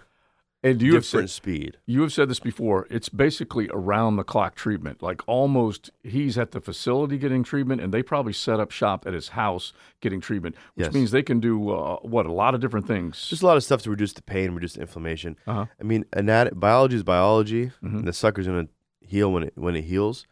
And 0.62 0.80
you 0.80 0.94
have 0.94 1.02
different 1.04 1.28
said, 1.30 1.34
speed. 1.36 1.76
you 1.86 2.00
have 2.02 2.12
said 2.12 2.28
this 2.30 2.40
before. 2.40 2.86
It's 2.90 3.08
basically 3.10 3.68
around 3.72 4.16
the 4.16 4.24
clock 4.24 4.54
treatment. 4.54 5.02
Like 5.02 5.20
almost, 5.28 5.90
he's 6.02 6.38
at 6.38 6.52
the 6.52 6.60
facility 6.60 7.18
getting 7.18 7.42
treatment, 7.44 7.80
and 7.82 7.92
they 7.92 8.02
probably 8.02 8.32
set 8.32 8.60
up 8.60 8.70
shop 8.70 9.06
at 9.06 9.12
his 9.12 9.28
house 9.28 9.72
getting 10.00 10.20
treatment, 10.20 10.56
which 10.74 10.86
Yes. 10.86 10.94
means 10.94 11.10
they 11.10 11.22
can 11.22 11.38
do 11.40 11.70
uh, 11.70 11.96
what 12.00 12.24
a 12.26 12.32
lot 12.32 12.54
of 12.54 12.60
different 12.62 12.86
things. 12.86 13.26
Just 13.28 13.42
a 13.42 13.46
lot 13.46 13.56
of 13.58 13.64
stuff 13.64 13.82
to 13.82 13.90
reduce 13.90 14.12
the 14.14 14.22
pain, 14.22 14.52
reduce 14.52 14.72
the 14.74 14.80
inflammation. 14.80 15.36
uh-huh. 15.46 15.66
I 15.80 15.82
mean, 15.84 16.04
anat- 16.14 16.58
biology 16.58 16.96
is 16.96 17.02
biology. 17.02 17.72
Mhm. 17.82 17.98
and 17.98 18.08
The 18.08 18.12
sucker's 18.14 18.46
gonna 18.46 18.68
heal 19.00 19.30
when 19.32 19.42
it 19.42 19.52
when 19.56 19.76
it 19.76 19.82
heals, 19.84 20.26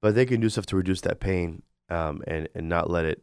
but 0.00 0.14
they 0.14 0.24
can 0.24 0.40
do 0.40 0.48
stuff 0.48 0.64
to 0.66 0.76
reduce 0.76 1.02
that 1.02 1.20
pain 1.20 1.62
um, 1.90 2.22
and 2.26 2.48
and 2.54 2.68
not 2.68 2.88
let 2.90 3.04
it 3.04 3.22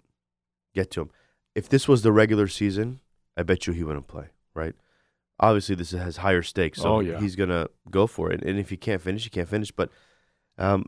get 0.76 0.92
to 0.92 1.02
him. 1.02 1.10
If 1.56 1.70
this 1.70 1.88
was 1.88 2.02
the 2.04 2.12
regular 2.12 2.48
season, 2.48 3.00
I 3.36 3.44
bet 3.44 3.66
you 3.68 3.74
he 3.74 3.84
wouldn't 3.84 4.08
play. 4.08 4.28
Right? 4.54 4.76
Obviously, 5.40 5.76
this 5.76 5.92
has 5.92 6.18
higher 6.18 6.42
stakes, 6.42 6.82
so 6.82 6.96
Oh, 6.96 7.00
yeah. 7.00 7.20
he's 7.20 7.36
gonna 7.36 7.68
go 7.92 8.08
for 8.08 8.32
it. 8.32 8.44
And 8.44 8.58
if 8.60 8.70
he 8.70 8.78
can't 8.78 9.02
finish, 9.02 9.24
he 9.24 9.30
can't 9.30 9.48
finish. 9.50 9.72
But 9.72 9.90
um, 10.58 10.86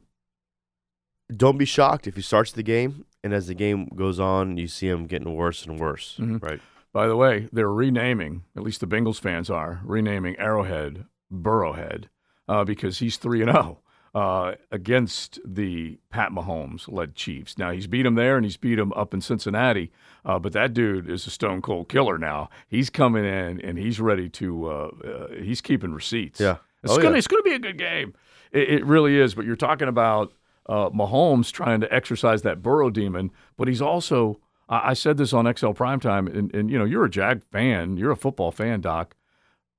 don't 1.35 1.57
be 1.57 1.65
shocked 1.65 2.07
if 2.07 2.15
he 2.15 2.21
starts 2.21 2.51
the 2.51 2.63
game 2.63 3.05
and 3.23 3.33
as 3.33 3.47
the 3.47 3.53
game 3.53 3.85
goes 3.95 4.19
on, 4.19 4.57
you 4.57 4.67
see 4.67 4.87
him 4.87 5.05
getting 5.05 5.35
worse 5.35 5.65
and 5.65 5.79
worse. 5.79 6.17
Mhm. 6.19 6.41
Right? 6.41 6.59
By 6.91 7.07
the 7.07 7.15
way, 7.15 7.47
they're 7.53 7.71
renaming, 7.71 8.43
at 8.57 8.63
least 8.63 8.79
the 8.79 8.87
Bengals 8.87 9.19
fans 9.19 9.49
are, 9.49 9.81
renaming 9.83 10.35
Arrowhead 10.39 11.05
Burrowhead 11.31 12.05
uh, 12.47 12.63
because 12.63 12.97
he's 12.97 13.17
3 13.17 13.43
and 13.43 13.51
0 13.51 13.79
uh, 14.15 14.53
against 14.71 15.39
the 15.45 15.99
Pat 16.09 16.31
Mahomes 16.31 16.91
led 16.91 17.15
Chiefs. 17.15 17.57
Now, 17.57 17.71
he's 17.71 17.87
beat 17.87 18.05
him 18.05 18.15
there 18.15 18.35
and 18.35 18.45
he's 18.45 18.57
beat 18.57 18.79
him 18.79 18.91
up 18.93 19.13
in 19.13 19.21
Cincinnati, 19.21 19.91
uh, 20.25 20.39
but 20.39 20.53
that 20.53 20.73
dude 20.73 21.09
is 21.09 21.27
a 21.27 21.29
stone 21.29 21.61
cold 21.61 21.89
killer 21.89 22.17
now. 22.17 22.49
He's 22.67 22.89
coming 22.89 23.23
in 23.25 23.61
and 23.61 23.77
he's 23.77 23.99
ready 23.99 24.27
to, 24.29 24.65
uh, 24.69 24.89
uh, 25.07 25.27
he's 25.41 25.61
keeping 25.61 25.93
receipts. 25.93 26.39
Yeah. 26.39 26.57
It's 26.83 26.93
Oh, 26.93 26.97
gonna 26.97 27.11
yeah. 27.11 27.17
it's 27.17 27.27
gonna 27.27 27.43
be 27.43 27.53
a 27.53 27.59
good 27.59 27.77
game. 27.77 28.13
It, 28.51 28.69
it 28.69 28.85
really 28.85 29.17
is. 29.17 29.35
But 29.35 29.45
you're 29.45 29.55
talking 29.57 29.87
about 29.89 30.31
uh, 30.67 30.89
Mahomes 30.91 31.51
trying 31.51 31.81
to 31.81 31.93
exercise 31.93 32.41
that 32.43 32.61
Burrow 32.61 32.89
demon, 32.89 33.31
but 33.57 33.67
he's 33.67 33.81
also. 33.81 34.39
I 34.69 34.91
I 34.91 34.93
said 34.93 35.17
this 35.17 35.33
on 35.33 35.45
XL 35.45 35.71
Primetime, 35.71 36.33
and, 36.33 36.53
and 36.55 36.71
you 36.71 36.77
know 36.79 36.85
you're 36.85 37.03
a 37.05 37.09
Jag 37.09 37.43
fan, 37.51 37.97
you're 37.97 38.11
a 38.11 38.15
football 38.15 38.51
fan, 38.51 38.79
Doc. 38.81 39.15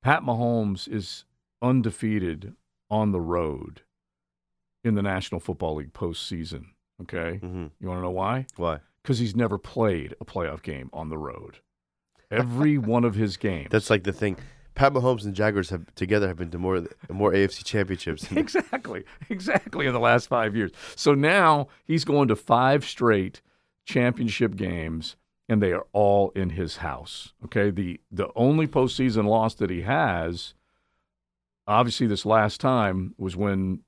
Pat 0.03 0.23
Mahomes 0.23 0.87
is 0.93 1.25
undefeated 1.63 2.55
on 2.91 3.13
the 3.13 3.21
road 3.21 3.81
in 4.85 4.95
the 4.95 5.03
National 5.03 5.41
Football 5.41 5.77
League 5.77 5.93
postseason. 5.93 6.67
Okay, 7.03 7.39
hmm 7.39 7.67
you 7.81 7.89
want 7.89 7.99
to 7.99 8.03
know 8.03 8.11
why? 8.11 8.47
Why? 8.57 8.81
Because 9.03 9.19
he's 9.19 9.35
never 9.35 9.57
played 9.59 10.15
a 10.21 10.25
playoff 10.25 10.63
game 10.63 10.91
on 10.93 11.09
the 11.09 11.19
road. 11.19 11.59
Every 12.31 12.77
one 12.97 13.05
of 13.05 13.15
his 13.15 13.37
games. 13.37 13.69
That's 13.71 13.91
like 13.91 14.05
the 14.05 14.13
thing. 14.13 14.37
Pat 14.75 14.93
Mahomes 14.93 15.25
and 15.25 15.35
Jaguars 15.35 15.71
have 15.71 15.93
together 15.95 16.29
have 16.29 16.37
been 16.37 16.51
to 16.51 16.59
more 16.59 16.83
more 17.11 17.33
AFC 17.33 17.65
championships. 17.65 18.31
exactly, 18.37 19.05
exactly 19.29 19.87
in 19.87 19.93
the 19.93 20.01
last 20.01 20.29
five 20.29 20.55
years. 20.57 20.71
So 20.97 21.15
now 21.15 21.69
he's 21.85 22.05
going 22.05 22.29
to 22.29 22.37
five 22.37 22.85
straight 22.85 23.41
championship 23.85 24.57
games, 24.57 25.17
and 25.49 25.63
they 25.63 25.73
are 25.73 25.87
all 25.93 26.31
in 26.37 26.51
his 26.51 26.79
house. 26.79 27.33
Okay, 27.47 27.71
the 27.71 28.01
the 28.11 28.29
only 28.37 28.67
postseason 28.67 29.25
loss 29.27 29.55
that 29.55 29.71
he 29.71 29.83
has, 29.83 30.55
obviously, 31.67 32.07
this 32.07 32.25
last 32.25 32.61
time 32.61 33.15
was 33.19 33.37
when 33.37 33.81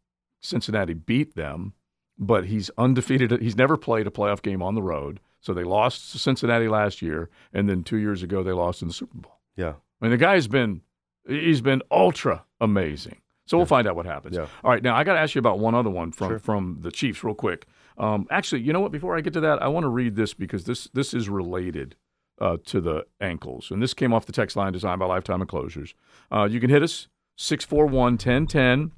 Cincinnati 0.43 0.93
beat 0.95 1.35
them, 1.35 1.73
but 2.19 2.45
he's 2.47 2.71
undefeated. 2.77 3.41
He's 3.41 3.57
never 3.57 3.77
played 3.79 4.07
a 4.07 4.11
playoff 4.11 4.43
game 4.43 4.63
on 4.63 4.75
the 4.75 4.83
road. 4.83 5.21
So 5.41 5.55
they 5.55 5.65
lost 5.65 6.13
to 6.13 6.19
Cincinnati 6.19 6.69
last 6.69 7.01
year, 7.03 7.31
and 7.53 7.69
then 7.69 7.83
two 7.83 7.97
years 7.97 8.23
ago 8.23 8.43
they 8.43 8.53
lost 8.53 8.83
in 8.83 8.89
the 8.89 8.95
Super 8.95 9.17
Bowl. 9.19 9.39
yeah. 9.57 9.75
I 10.01 10.05
mean, 10.07 10.11
the 10.11 10.17
guy's 10.19 10.49
been 10.49 10.83
he's 11.29 11.61
been 11.61 11.81
ultra 11.91 12.45
amazing. 12.61 13.21
So 13.47 13.57
we'll 13.57 13.67
find 13.67 13.87
out 13.89 13.97
what 13.97 14.07
happens. 14.07 14.37
Yeah. 14.37 14.47
All 14.65 14.71
right, 14.71 14.83
now 14.83 14.95
I 14.97 15.05
got 15.05 15.15
to 15.15 15.19
ask 15.21 15.35
you 15.35 15.39
about 15.41 15.59
one 15.59 15.75
other 15.75 15.91
one 15.91 16.11
from 16.13 16.29
Sure. 16.31 16.39
from 16.39 16.79
the 16.83 16.91
Chiefs, 16.93 17.23
real 17.25 17.35
quick. 17.35 17.67
Um, 17.99 18.27
actually, 18.31 18.63
you 18.63 18.73
know 18.73 18.81
what? 18.81 18.93
Before 18.93 19.17
I 19.17 19.21
get 19.21 19.33
to 19.35 19.41
that, 19.41 19.63
I 19.63 19.69
want 19.69 19.85
to 19.85 19.89
read 19.89 20.17
this 20.17 20.33
because 20.35 20.65
this 20.65 20.89
this 20.95 21.13
is 21.15 21.29
related 21.29 21.97
uh, 22.41 22.57
to 22.67 22.81
the 22.81 23.05
ankles, 23.21 23.71
and 23.71 23.81
this 23.83 23.95
came 23.95 24.13
off 24.13 24.27
the 24.27 24.33
text 24.33 24.57
line 24.57 24.73
designed 24.73 24.99
by 25.01 25.07
Lifetime 25.07 25.41
Enclosures. 25.41 25.95
Uh, 26.33 26.49
you 26.51 26.59
can 26.61 26.71
hit 26.71 26.83
us 26.83 27.09
641-1010. 27.39 28.91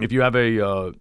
If 0.00 0.12
you 0.12 0.20
have 0.22 0.34
a 0.34 0.66
uh, 0.66 0.92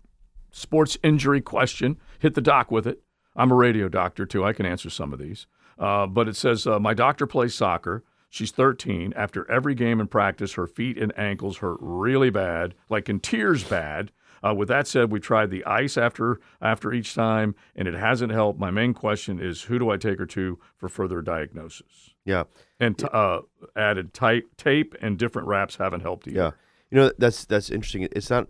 sports 0.52 0.98
injury 1.04 1.42
question, 1.42 1.98
hit 2.20 2.36
the 2.36 2.42
doc 2.42 2.72
with 2.72 2.88
it. 2.88 3.02
I'm 3.36 3.52
a 3.52 3.56
radio 3.56 3.88
doctor 3.88 4.26
too. 4.26 4.44
I 4.44 4.54
can 4.54 4.66
answer 4.66 4.90
some 4.90 5.14
of 5.14 5.20
these. 5.20 5.48
Uh, 5.78 6.08
but 6.08 6.28
it 6.28 6.36
says 6.36 6.68
uh, 6.68 6.80
my 6.80 6.94
doctor 6.94 7.26
plays 7.26 7.56
soccer. 7.56 8.04
She's 8.30 8.52
13. 8.52 9.14
After 9.16 9.50
every 9.50 9.74
game 9.74 10.00
and 10.00 10.12
practice, 10.12 10.54
her 10.54 10.68
feet 10.68 10.98
and 10.98 11.18
ankles 11.18 11.58
hurt 11.58 11.78
really 11.82 12.30
bad, 12.30 12.76
like 12.90 13.10
in 13.10 13.20
tears 13.20 13.64
bad. 13.64 14.12
Uh, 14.46 14.54
with 14.54 14.68
that 14.70 14.88
said, 14.88 15.12
we 15.12 15.20
tried 15.20 15.50
the 15.50 15.66
ice 15.66 15.98
after 15.98 16.40
after 16.62 16.94
each 16.94 17.14
time, 17.14 17.56
and 17.76 17.88
it 17.88 17.94
hasn't 17.94 18.32
helped. 18.32 18.60
My 18.60 18.72
main 18.72 18.94
question 18.94 19.40
is, 19.40 19.64
who 19.64 19.80
do 19.80 19.90
I 19.90 19.98
take 19.98 20.20
her 20.20 20.26
to 20.28 20.60
for 20.78 20.88
further 20.88 21.22
diagnosis? 21.22 22.12
Yeah. 22.24 22.44
And 22.80 22.98
t- 22.98 23.08
uh, 23.12 23.40
added 23.76 24.14
tight 24.14 24.44
tape 24.58 24.96
and 25.02 25.18
different 25.18 25.48
wraps 25.48 25.76
haven't 25.76 26.02
helped 26.02 26.28
either. 26.28 26.38
Yeah. 26.38 26.52
You 26.92 26.98
know, 26.98 27.12
that's 27.18 27.46
that's 27.46 27.70
interesting. 27.70 28.08
It's 28.12 28.30
not 28.30 28.48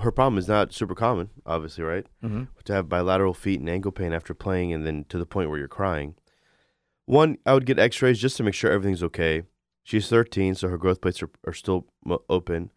her 0.00 0.10
problem 0.10 0.38
is 0.38 0.48
not 0.48 0.72
super 0.72 0.94
common, 0.94 1.30
obviously, 1.46 1.84
right? 1.84 2.06
Mm-hmm. 2.22 2.44
To 2.64 2.72
have 2.72 2.88
bilateral 2.88 3.34
feet 3.34 3.60
and 3.60 3.68
ankle 3.68 3.92
pain 3.92 4.12
after 4.12 4.34
playing, 4.34 4.72
and 4.72 4.86
then 4.86 5.04
to 5.08 5.18
the 5.18 5.26
point 5.26 5.50
where 5.50 5.58
you're 5.58 5.68
crying. 5.68 6.14
One, 7.06 7.38
I 7.44 7.54
would 7.54 7.66
get 7.66 7.78
X-rays 7.78 8.18
just 8.18 8.36
to 8.38 8.42
make 8.42 8.54
sure 8.54 8.70
everything's 8.70 9.02
okay. 9.02 9.42
She's 9.82 10.08
13, 10.08 10.54
so 10.54 10.68
her 10.68 10.78
growth 10.78 11.00
plates 11.00 11.22
are, 11.22 11.30
are 11.46 11.52
still 11.52 11.86
open. 12.28 12.70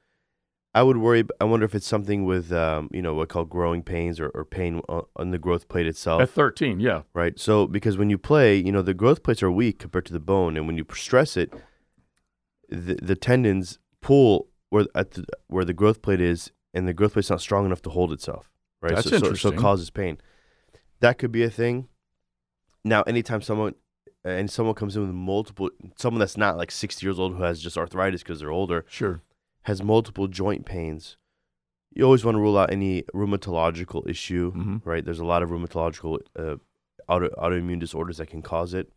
I 0.75 0.83
would 0.83 0.97
worry. 0.97 1.23
I 1.39 1.45
wonder 1.45 1.65
if 1.65 1.73
it's 1.73 1.87
something 1.87 2.25
with, 2.25 2.51
um, 2.51 2.89
you 2.91 3.01
know, 3.01 3.13
what 3.13 3.29
called 3.29 3.49
growing 3.49 3.81
pains 3.81 4.19
or, 4.19 4.29
or 4.29 4.45
pain 4.45 4.81
on, 4.89 5.03
on 5.15 5.31
the 5.31 5.39
growth 5.39 5.69
plate 5.69 5.87
itself, 5.87 6.21
At 6.21 6.29
13, 6.29 6.79
yeah. 6.79 7.03
right? 7.13 7.39
So 7.39 7.65
because 7.65 7.97
when 7.97 8.09
you 8.09 8.17
play, 8.17 8.57
you 8.57 8.71
know, 8.71 8.81
the 8.81 8.93
growth 8.93 9.23
plates 9.23 9.41
are 9.41 9.49
weak 9.49 9.79
compared 9.79 10.05
to 10.07 10.13
the 10.13 10.19
bone, 10.19 10.57
and 10.57 10.67
when 10.67 10.77
you 10.77 10.85
stress 10.93 11.37
it, 11.37 11.53
the, 12.69 12.95
the 12.95 13.15
tendons 13.15 13.79
pull 14.01 14.49
where 14.69 14.85
at 14.93 15.11
the, 15.11 15.25
where 15.47 15.65
the 15.65 15.73
growth 15.73 16.01
plate 16.01 16.21
is, 16.21 16.51
and 16.77 16.87
the 16.87 16.93
growth 16.93 17.13
plate's 17.13 17.29
not 17.29 17.41
strong 17.41 17.65
enough 17.65 17.81
to 17.83 17.89
hold 17.89 18.11
itself, 18.13 18.49
right? 18.81 18.95
That's 18.95 19.09
so, 19.09 19.17
so- 19.19 19.33
So, 19.33 19.49
it 19.49 19.57
causes 19.57 19.89
pain. 19.89 20.19
That 20.99 21.17
could 21.17 21.31
be 21.31 21.43
a 21.43 21.49
thing. 21.49 21.87
Now, 22.83 23.01
anytime 23.03 23.41
someone 23.41 23.73
and 24.23 24.49
someone 24.49 24.75
comes 24.75 24.95
in 24.95 25.01
with 25.03 25.11
multiple, 25.15 25.69
someone 25.95 26.19
that's 26.19 26.37
not 26.37 26.57
like 26.57 26.71
60 26.71 27.05
years 27.05 27.19
old 27.19 27.35
who 27.35 27.43
has 27.43 27.61
just 27.61 27.77
arthritis 27.77 28.23
because 28.23 28.39
they're 28.39 28.51
older, 28.51 28.85
Sure. 28.87 29.21
has 29.63 29.81
multiple 29.83 30.27
joint 30.27 30.65
pains, 30.65 31.17
you 31.93 32.03
always 32.03 32.23
want 32.25 32.35
to 32.35 32.41
rule 32.41 32.57
out 32.57 32.71
any 32.71 33.03
rheumatological 33.13 34.07
issue, 34.09 34.51
Mhm. 34.53 34.81
right? 34.85 35.03
There's 35.05 35.19
a 35.19 35.25
lot 35.25 35.43
of 35.43 35.49
rheumatological 35.49 36.19
uh, 36.37 36.55
auto, 37.07 37.29
autoimmune 37.29 37.79
disorders 37.79 38.17
that 38.17 38.27
can 38.27 38.41
cause 38.41 38.73
it. 38.73 38.91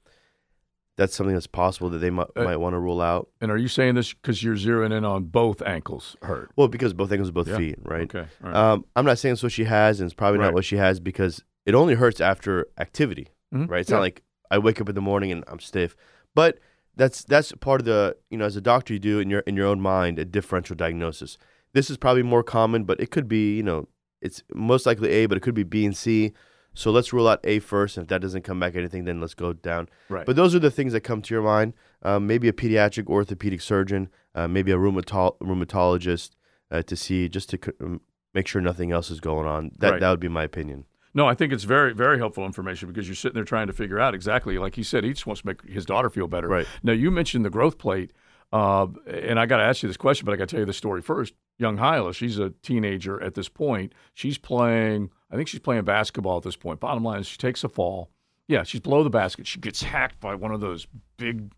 That's 1.00 1.14
something 1.14 1.32
that's 1.32 1.46
possible 1.46 1.88
that 1.88 1.98
they 2.00 2.10
might, 2.10 2.26
Uh, 2.36 2.44
might 2.44 2.58
want 2.58 2.74
to 2.74 2.78
rule 2.78 3.00
out. 3.00 3.30
And 3.40 3.50
are 3.50 3.56
you 3.56 3.68
saying 3.68 3.94
this 3.94 4.12
because 4.12 4.42
you're 4.42 4.54
zeroing 4.54 4.92
in 4.94 5.02
on 5.02 5.24
both 5.24 5.62
ankles 5.62 6.14
hurt? 6.20 6.50
Well, 6.56 6.68
because 6.68 6.92
both 6.92 7.10
ankles, 7.10 7.30
both 7.30 7.48
Yeah. 7.48 7.56
feet, 7.56 7.78
right? 7.82 8.02
Okay. 8.02 8.28
Right. 8.42 8.54
Um, 8.54 8.84
I'm 8.94 9.06
not 9.06 9.18
saying 9.18 9.32
it's 9.32 9.42
what 9.42 9.50
she 9.50 9.64
has, 9.64 9.98
and 10.00 10.06
it's 10.08 10.12
probably 10.14 10.38
Right. 10.40 10.44
not 10.48 10.52
what 10.54 10.66
she 10.66 10.76
has 10.76 11.00
because 11.00 11.42
it 11.64 11.74
only 11.74 11.94
hurts 11.94 12.20
after 12.20 12.66
activity, 12.76 13.28
Mhm. 13.54 13.70
right? 13.70 13.80
It's 13.80 13.88
Yeah. 13.88 13.96
not 13.96 14.02
like 14.02 14.22
I 14.50 14.58
wake 14.58 14.78
up 14.78 14.90
in 14.90 14.94
the 14.94 15.00
morning 15.00 15.32
and 15.32 15.42
I'm 15.48 15.58
stiff, 15.60 15.96
but 16.34 16.58
that's 16.96 17.24
that's 17.24 17.50
part 17.52 17.80
of 17.80 17.86
the 17.86 18.14
you 18.28 18.36
know 18.36 18.44
as 18.44 18.56
a 18.56 18.60
doctor 18.60 18.92
you 18.92 18.98
do 19.00 19.20
in 19.20 19.30
your 19.30 19.40
in 19.40 19.56
your 19.56 19.66
own 19.68 19.80
mind 19.80 20.18
a 20.18 20.26
differential 20.26 20.76
diagnosis. 20.76 21.38
This 21.72 21.88
is 21.88 21.96
probably 21.96 22.24
more 22.24 22.42
common, 22.42 22.84
but 22.84 23.00
it 23.00 23.10
could 23.10 23.26
be 23.26 23.56
you 23.56 23.62
know 23.62 23.88
it's 24.20 24.42
most 24.54 24.84
likely 24.84 25.08
A, 25.12 25.24
but 25.24 25.38
it 25.38 25.40
could 25.40 25.54
be 25.54 25.62
B 25.62 25.86
and 25.86 25.96
C. 25.96 26.34
So 26.80 26.90
let's 26.90 27.12
rule 27.12 27.28
out 27.28 27.40
A 27.44 27.58
first, 27.58 27.96
and 27.96 28.04
if 28.04 28.08
that 28.08 28.20
doesn't 28.22 28.42
come 28.42 28.58
back 28.58 28.74
anything, 28.74 29.04
then 29.04 29.20
let's 29.20 29.34
go 29.34 29.52
down. 29.52 29.88
right. 30.08 30.24
But 30.26 30.36
those 30.36 30.54
are 30.54 30.58
the 30.58 30.70
things 30.70 30.92
that 30.94 31.02
come 31.02 31.20
to 31.22 31.34
your 31.34 31.42
mind. 31.42 31.74
Um, 32.02 32.26
maybe 32.26 32.48
a 32.48 32.52
pediatric 32.52 33.06
orthopedic 33.06 33.60
surgeon, 33.60 34.08
uh, 34.34 34.48
maybe 34.48 34.72
a 34.72 34.76
rheumato- 34.76 35.36
rheumatologist 35.40 36.30
uh, 36.70 36.82
to 36.82 36.96
see 36.96 37.28
just 37.28 37.50
to 37.50 37.58
c- 37.62 37.72
um, 37.80 38.00
make 38.32 38.46
sure 38.46 38.62
nothing 38.62 38.92
else 38.92 39.10
is 39.10 39.20
going 39.20 39.46
on. 39.46 39.72
That 39.78 39.90
Right. 39.92 40.00
that 40.00 40.10
would 40.10 40.20
be 40.20 40.28
my 40.28 40.44
opinion. 40.44 40.84
No, 41.12 41.26
I 41.26 41.34
think 41.34 41.52
it's 41.52 41.64
very, 41.64 41.92
very 41.92 42.18
helpful 42.18 42.46
information 42.46 42.88
because 42.88 43.08
you're 43.08 43.16
sitting 43.16 43.34
there 43.34 43.44
trying 43.44 43.66
to 43.66 43.72
figure 43.72 43.98
out 43.98 44.14
exactly, 44.14 44.56
like 44.58 44.76
he 44.76 44.82
said, 44.84 45.02
he 45.04 45.10
just 45.10 45.26
wants 45.26 45.42
to 45.42 45.48
make 45.48 45.68
his 45.68 45.84
daughter 45.84 46.08
feel 46.08 46.28
better. 46.28 46.48
Right. 46.48 46.66
Now, 46.84 46.92
you 46.92 47.10
mentioned 47.10 47.44
the 47.44 47.50
growth 47.50 47.78
plate, 47.78 48.12
uh, 48.52 48.86
and 49.06 49.38
I 49.40 49.46
got 49.46 49.56
to 49.58 49.64
ask 49.64 49.82
you 49.82 49.88
this 49.88 49.96
question, 49.96 50.24
but 50.24 50.32
I 50.32 50.36
got 50.36 50.48
to 50.48 50.52
tell 50.54 50.60
you 50.60 50.66
the 50.66 50.72
story 50.72 51.02
first. 51.02 51.34
Young 51.58 51.76
Hyla, 51.78 52.14
she's 52.14 52.38
a 52.38 52.50
teenager 52.62 53.20
at 53.22 53.34
this 53.34 53.48
point. 53.48 53.92
She's 54.14 54.38
playing, 54.38 55.10
I 55.30 55.36
think 55.36 55.48
she's 55.48 55.60
playing 55.60 55.84
basketball 55.84 56.36
at 56.38 56.42
this 56.42 56.56
point. 56.56 56.80
Bottom 56.80 57.04
line 57.04 57.20
is 57.20 57.26
she 57.26 57.36
takes 57.38 57.62
a 57.64 57.68
fall. 57.68 58.10
Yeah, 58.48 58.64
she's 58.64 58.80
below 58.80 59.04
the 59.04 59.10
basket. 59.10 59.46
She 59.46 59.60
gets 59.60 59.82
hacked 59.82 60.18
by 60.20 60.34
one 60.34 60.50
of 60.52 60.60
those 60.60 60.86
big 61.16 61.52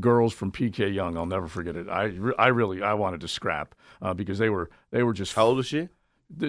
girls 0.00 0.34
from 0.34 0.52
PK 0.52 0.92
Yonge. 0.94 1.16
I'll 1.16 1.24
never 1.26 1.48
forget 1.48 1.74
it. 1.76 1.88
I, 1.88 2.12
I 2.38 2.48
really, 2.48 2.82
I 2.82 2.92
wanted 2.94 3.20
to 3.22 3.28
scrap 3.28 3.74
uh, 4.02 4.12
because 4.12 4.38
they 4.38 4.50
were, 4.50 4.68
they 4.90 5.02
were 5.02 5.14
just 5.14 5.34
How 5.34 5.46
old 5.46 5.58
is 5.60 5.66
she? 5.66 5.88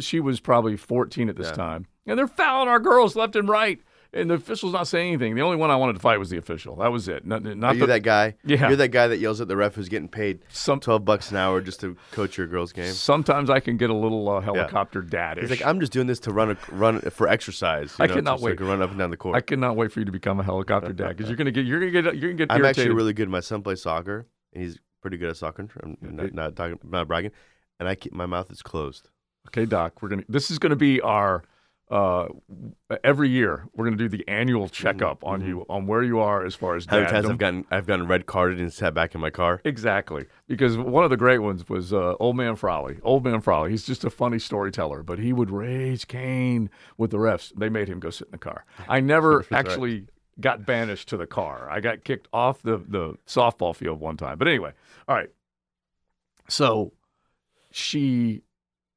she 0.02 0.20
was 0.20 0.42
probably 0.42 0.76
14 0.76 1.30
at 1.30 1.38
this 1.38 1.48
Yeah. 1.48 1.54
time. 1.54 1.86
And 2.06 2.20
they're 2.20 2.28
fouling 2.28 2.68
our 2.68 2.80
girls 2.80 3.16
left 3.16 3.36
and 3.38 3.48
right. 3.48 3.80
And 4.12 4.28
the 4.30 4.34
official's 4.34 4.74
not 4.74 4.88
saying 4.88 5.10
anything. 5.14 5.36
The 5.36 5.42
only 5.44 5.58
one 5.58 5.70
I 5.70 5.76
wanted 5.76 5.94
to 5.94 6.00
fight 6.00 6.18
was 6.18 6.32
the 6.32 6.38
official. 6.38 6.78
That 6.78 6.92
was 6.92 7.08
it. 7.08 7.28
Not, 7.28 7.46
Are 7.46 7.54
not 7.54 7.76
you 7.76 7.82
the, 7.82 7.86
that 7.88 8.02
guy? 8.02 8.34
Yeah. 8.44 8.68
You're 8.68 8.78
that 8.78 8.88
guy 8.90 9.08
that 9.08 9.18
yells 9.18 9.40
at 9.40 9.48
the 9.48 9.56
ref 9.56 9.76
who's 9.76 9.88
getting 9.88 10.08
paid 10.08 10.40
some, 10.50 10.80
twelve 10.80 11.06
bucks 11.06 11.30
an 11.30 11.38
hour 11.38 11.62
just 11.62 11.80
to 11.82 11.96
coach 12.12 12.36
your 12.36 12.48
girls' 12.48 12.74
game. 12.74 12.92
sometimes 12.92 13.52
I 13.52 13.60
can 13.60 13.78
get 13.78 13.92
a 13.92 13.94
little 13.94 14.28
uh, 14.28 14.42
helicopter 14.42 15.04
daddish. 15.04 15.42
He's 15.42 15.52
like, 15.52 15.64
I'm 15.64 15.80
just 15.80 15.92
doing 15.92 16.08
this 16.08 16.20
to 16.22 16.32
run 16.32 16.50
a, 16.52 16.58
run 16.72 17.02
for 17.02 17.28
exercise. 17.28 17.96
you 18.00 18.04
I 18.06 18.08
know, 18.08 18.16
cannot 18.16 18.32
just 18.34 18.42
so 18.42 18.48
I 18.48 18.50
wait. 18.52 18.58
can 18.58 18.68
run 18.68 18.82
up 18.82 18.90
and 18.90 18.98
down 18.98 19.12
the 19.12 19.18
court. 19.18 19.36
I 19.36 19.42
cannot 19.42 19.76
wait 19.76 19.92
for 19.92 20.00
you 20.00 20.06
to 20.06 20.12
become 20.12 20.40
a 20.40 20.44
helicopter 20.44 20.92
dad 20.92 21.10
because 21.10 21.30
you're 21.30 21.38
gonna 21.38 21.52
get 21.52 21.66
you're 21.68 21.80
gonna 21.80 21.92
get 21.92 22.18
you're 22.18 22.32
gonna 22.32 22.48
get 22.48 22.52
I'm 22.52 22.62
irritated. 22.62 22.80
actually 22.88 22.96
really 22.96 23.14
good. 23.14 23.30
My 23.30 23.42
son 23.42 23.62
plays 23.62 23.84
soccer, 23.84 24.26
and 24.54 24.64
he's 24.64 24.80
pretty 25.04 25.18
good 25.18 25.30
at 25.30 25.38
soccer. 25.38 25.68
I'm 25.84 25.98
not, 26.02 26.34
not 26.34 26.56
talking, 26.56 26.80
not 26.84 27.08
bragging. 27.08 27.32
And 27.80 27.88
I 27.88 27.94
keep 27.94 28.12
my 28.12 28.26
mouth 28.26 28.52
is 28.52 28.64
closed. 28.64 29.08
okay, 29.50 29.66
Doc. 29.66 30.02
We're 30.02 30.10
gonna 30.10 30.24
this 30.28 30.50
is 30.50 30.58
gonna 30.58 30.76
be 30.76 31.00
our 31.02 31.44
uh, 31.90 32.28
every 33.04 33.30
year 33.30 33.68
we're 33.74 33.86
gonna 33.86 33.98
do 33.98 34.08
the 34.10 34.28
annual 34.28 34.70
checkup 34.70 35.24
on 35.26 35.42
you 35.42 35.66
on 35.70 35.88
where 35.88 36.04
you 36.04 36.20
are 36.20 36.46
as 36.46 36.54
far 36.54 36.76
as 36.76 36.86
How 36.86 36.98
many 36.98 37.10
times. 37.10 37.28
I've 37.28 37.38
gotten 37.38 37.66
I've 37.72 37.88
gotten 37.88 38.08
red 38.08 38.28
carded 38.28 38.60
and 38.60 38.72
sat 38.72 38.94
back 38.94 39.16
in 39.16 39.22
my 39.22 39.32
car. 39.32 39.60
Exactly, 39.66 40.26
because 40.48 40.78
one 40.78 41.04
of 41.04 41.10
the 41.10 41.18
great 41.18 41.40
ones 41.40 41.68
was 41.68 41.92
uh, 41.92 42.14
Old 42.20 42.36
Man 42.36 42.56
Frawley. 42.56 43.00
Old 43.02 43.24
Man 43.24 43.42
Frawley. 43.42 43.72
He's 43.72 43.86
just 43.86 44.04
a 44.04 44.10
funny 44.12 44.38
storyteller, 44.38 45.02
but 45.02 45.18
he 45.18 45.34
would 45.34 45.50
raise 45.50 46.06
Cain 46.06 46.70
with 46.98 47.10
the 47.10 47.18
refs. 47.18 47.52
They 47.58 47.70
made 47.70 47.88
him 47.88 48.00
go 48.00 48.12
sit 48.12 48.28
in 48.28 48.32
the 48.34 48.38
car. 48.38 48.66
I 48.88 49.00
never 49.00 49.40
That's 49.40 49.52
right. 49.52 49.68
actually 49.68 50.08
got 50.40 50.66
banished 50.66 51.10
to 51.10 51.18
the 51.18 51.28
car. 51.28 51.70
I 51.72 51.80
got 51.80 52.04
kicked 52.04 52.28
off 52.32 52.62
the 52.62 52.78
the 52.78 53.16
softball 53.26 53.76
field 53.76 54.00
one 54.00 54.16
time. 54.16 54.38
But 54.38 54.48
anyway, 54.48 54.74
all 55.08 55.16
right. 55.16 55.30
So 56.48 56.94
she 57.72 58.44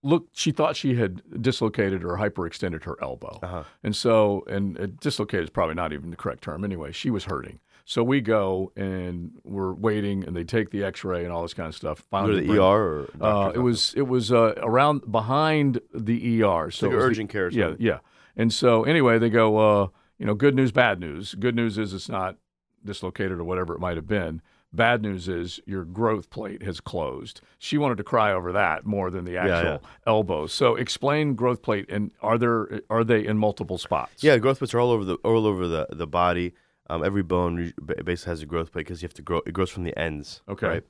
looked. 0.03 0.37
She 0.37 0.53
thought 0.53 0.77
she 0.77 0.95
had 0.97 1.23
dislocated 1.43 2.05
or 2.05 2.17
hyperextended 2.19 2.85
her 2.85 2.97
elbow. 3.03 3.39
Uh-huh. 3.43 3.65
And 3.83 3.95
so, 3.95 4.45
and 4.49 4.79
uh, 4.79 4.87
dislocated 5.01 5.45
is 5.45 5.51
probably 5.51 5.75
not 5.75 5.93
even 5.93 6.11
the 6.11 6.17
correct 6.17 6.43
term. 6.43 6.65
Anyway, 6.65 6.93
she 6.93 7.11
was 7.11 7.25
hurting. 7.25 7.61
So 7.85 8.05
we 8.05 8.21
go 8.21 8.73
and 8.77 9.33
we're 9.45 9.73
waiting, 9.73 10.25
and 10.25 10.37
they 10.37 10.45
take 10.45 10.71
the 10.71 10.85
X-ray 10.85 11.25
and 11.25 11.33
all 11.33 11.43
this 11.43 11.55
kind 11.55 11.69
of 11.69 11.75
stuff. 11.75 12.05
Finally, 12.11 12.43
the 12.43 12.47
bring- 12.47 12.59
ER 12.59 12.63
or 12.63 13.09
Uh, 13.21 13.53
it 13.55 13.59
was 13.59 13.93
it 13.97 14.07
was 14.09 14.31
uh, 14.31 14.55
around 14.59 15.11
behind 15.11 15.81
the 15.93 16.43
ER. 16.43 16.71
So 16.71 16.87
like 16.87 16.95
was 16.97 17.03
the- 17.05 17.09
urgent 17.11 17.31
care 17.31 17.51
yeah, 17.51 17.75
yeah. 17.79 17.99
And 18.37 18.53
so 18.53 18.85
anyway, 18.85 19.19
they 19.19 19.29
go, 19.31 19.59
uh, 19.59 19.89
you 20.19 20.27
know, 20.27 20.35
good 20.35 20.55
news, 20.55 20.73
bad 20.73 21.01
news. 21.01 21.35
Good 21.35 21.55
news 21.57 21.77
is 21.77 21.93
it's 21.93 22.09
not 22.09 22.37
dislocated 22.85 23.39
or 23.39 23.45
whatever 23.45 23.75
it 23.75 23.81
might 23.81 23.97
have 23.97 24.07
been. 24.07 24.41
Bad 24.75 25.03
news 25.03 25.29
is 25.29 25.61
your 25.67 25.85
growth 25.85 26.31
plate 26.31 26.63
has 26.63 26.81
closed. 26.81 27.43
She 27.59 27.77
wanted 27.77 27.99
to 27.99 28.05
cry 28.05 28.33
over 28.33 28.53
that 28.53 28.87
more 28.87 29.11
than 29.11 29.27
the 29.27 29.37
actual 29.37 29.73
yeah. 29.73 29.79
elbow. 30.07 30.47
So 30.47 30.77
explain 30.77 31.35
growth 31.35 31.61
plate 31.61 31.87
and 31.91 32.11
are 32.23 32.39
there 32.39 32.81
are 32.89 33.05
they 33.05 33.27
in 33.27 33.37
multiple 33.37 33.77
spots? 33.77 34.23
Yeah, 34.25 34.39
growth 34.39 34.59
plates 34.59 34.73
are 34.73 34.81
all 34.81 34.91
over 34.91 35.05
the 35.05 35.17
all 35.17 35.47
over 35.47 35.69
the 35.69 35.89
the 35.91 36.07
body. 36.07 36.55
Um, 36.89 37.05
every 37.05 37.23
bone 37.23 37.73
basically 38.05 38.31
has 38.31 38.43
a 38.43 38.47
growth 38.47 38.73
plate 38.73 38.87
because 38.87 39.03
you 39.03 39.07
have 39.07 39.15
to 39.15 39.23
grow. 39.23 39.43
It 39.47 39.53
grows 39.53 39.71
from 39.71 39.85
the 39.85 39.97
ends. 39.99 40.43
Okay. 40.49 40.67
Right. 40.67 40.85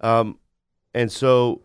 Um, 0.00 0.38
and 0.94 1.10
so, 1.10 1.62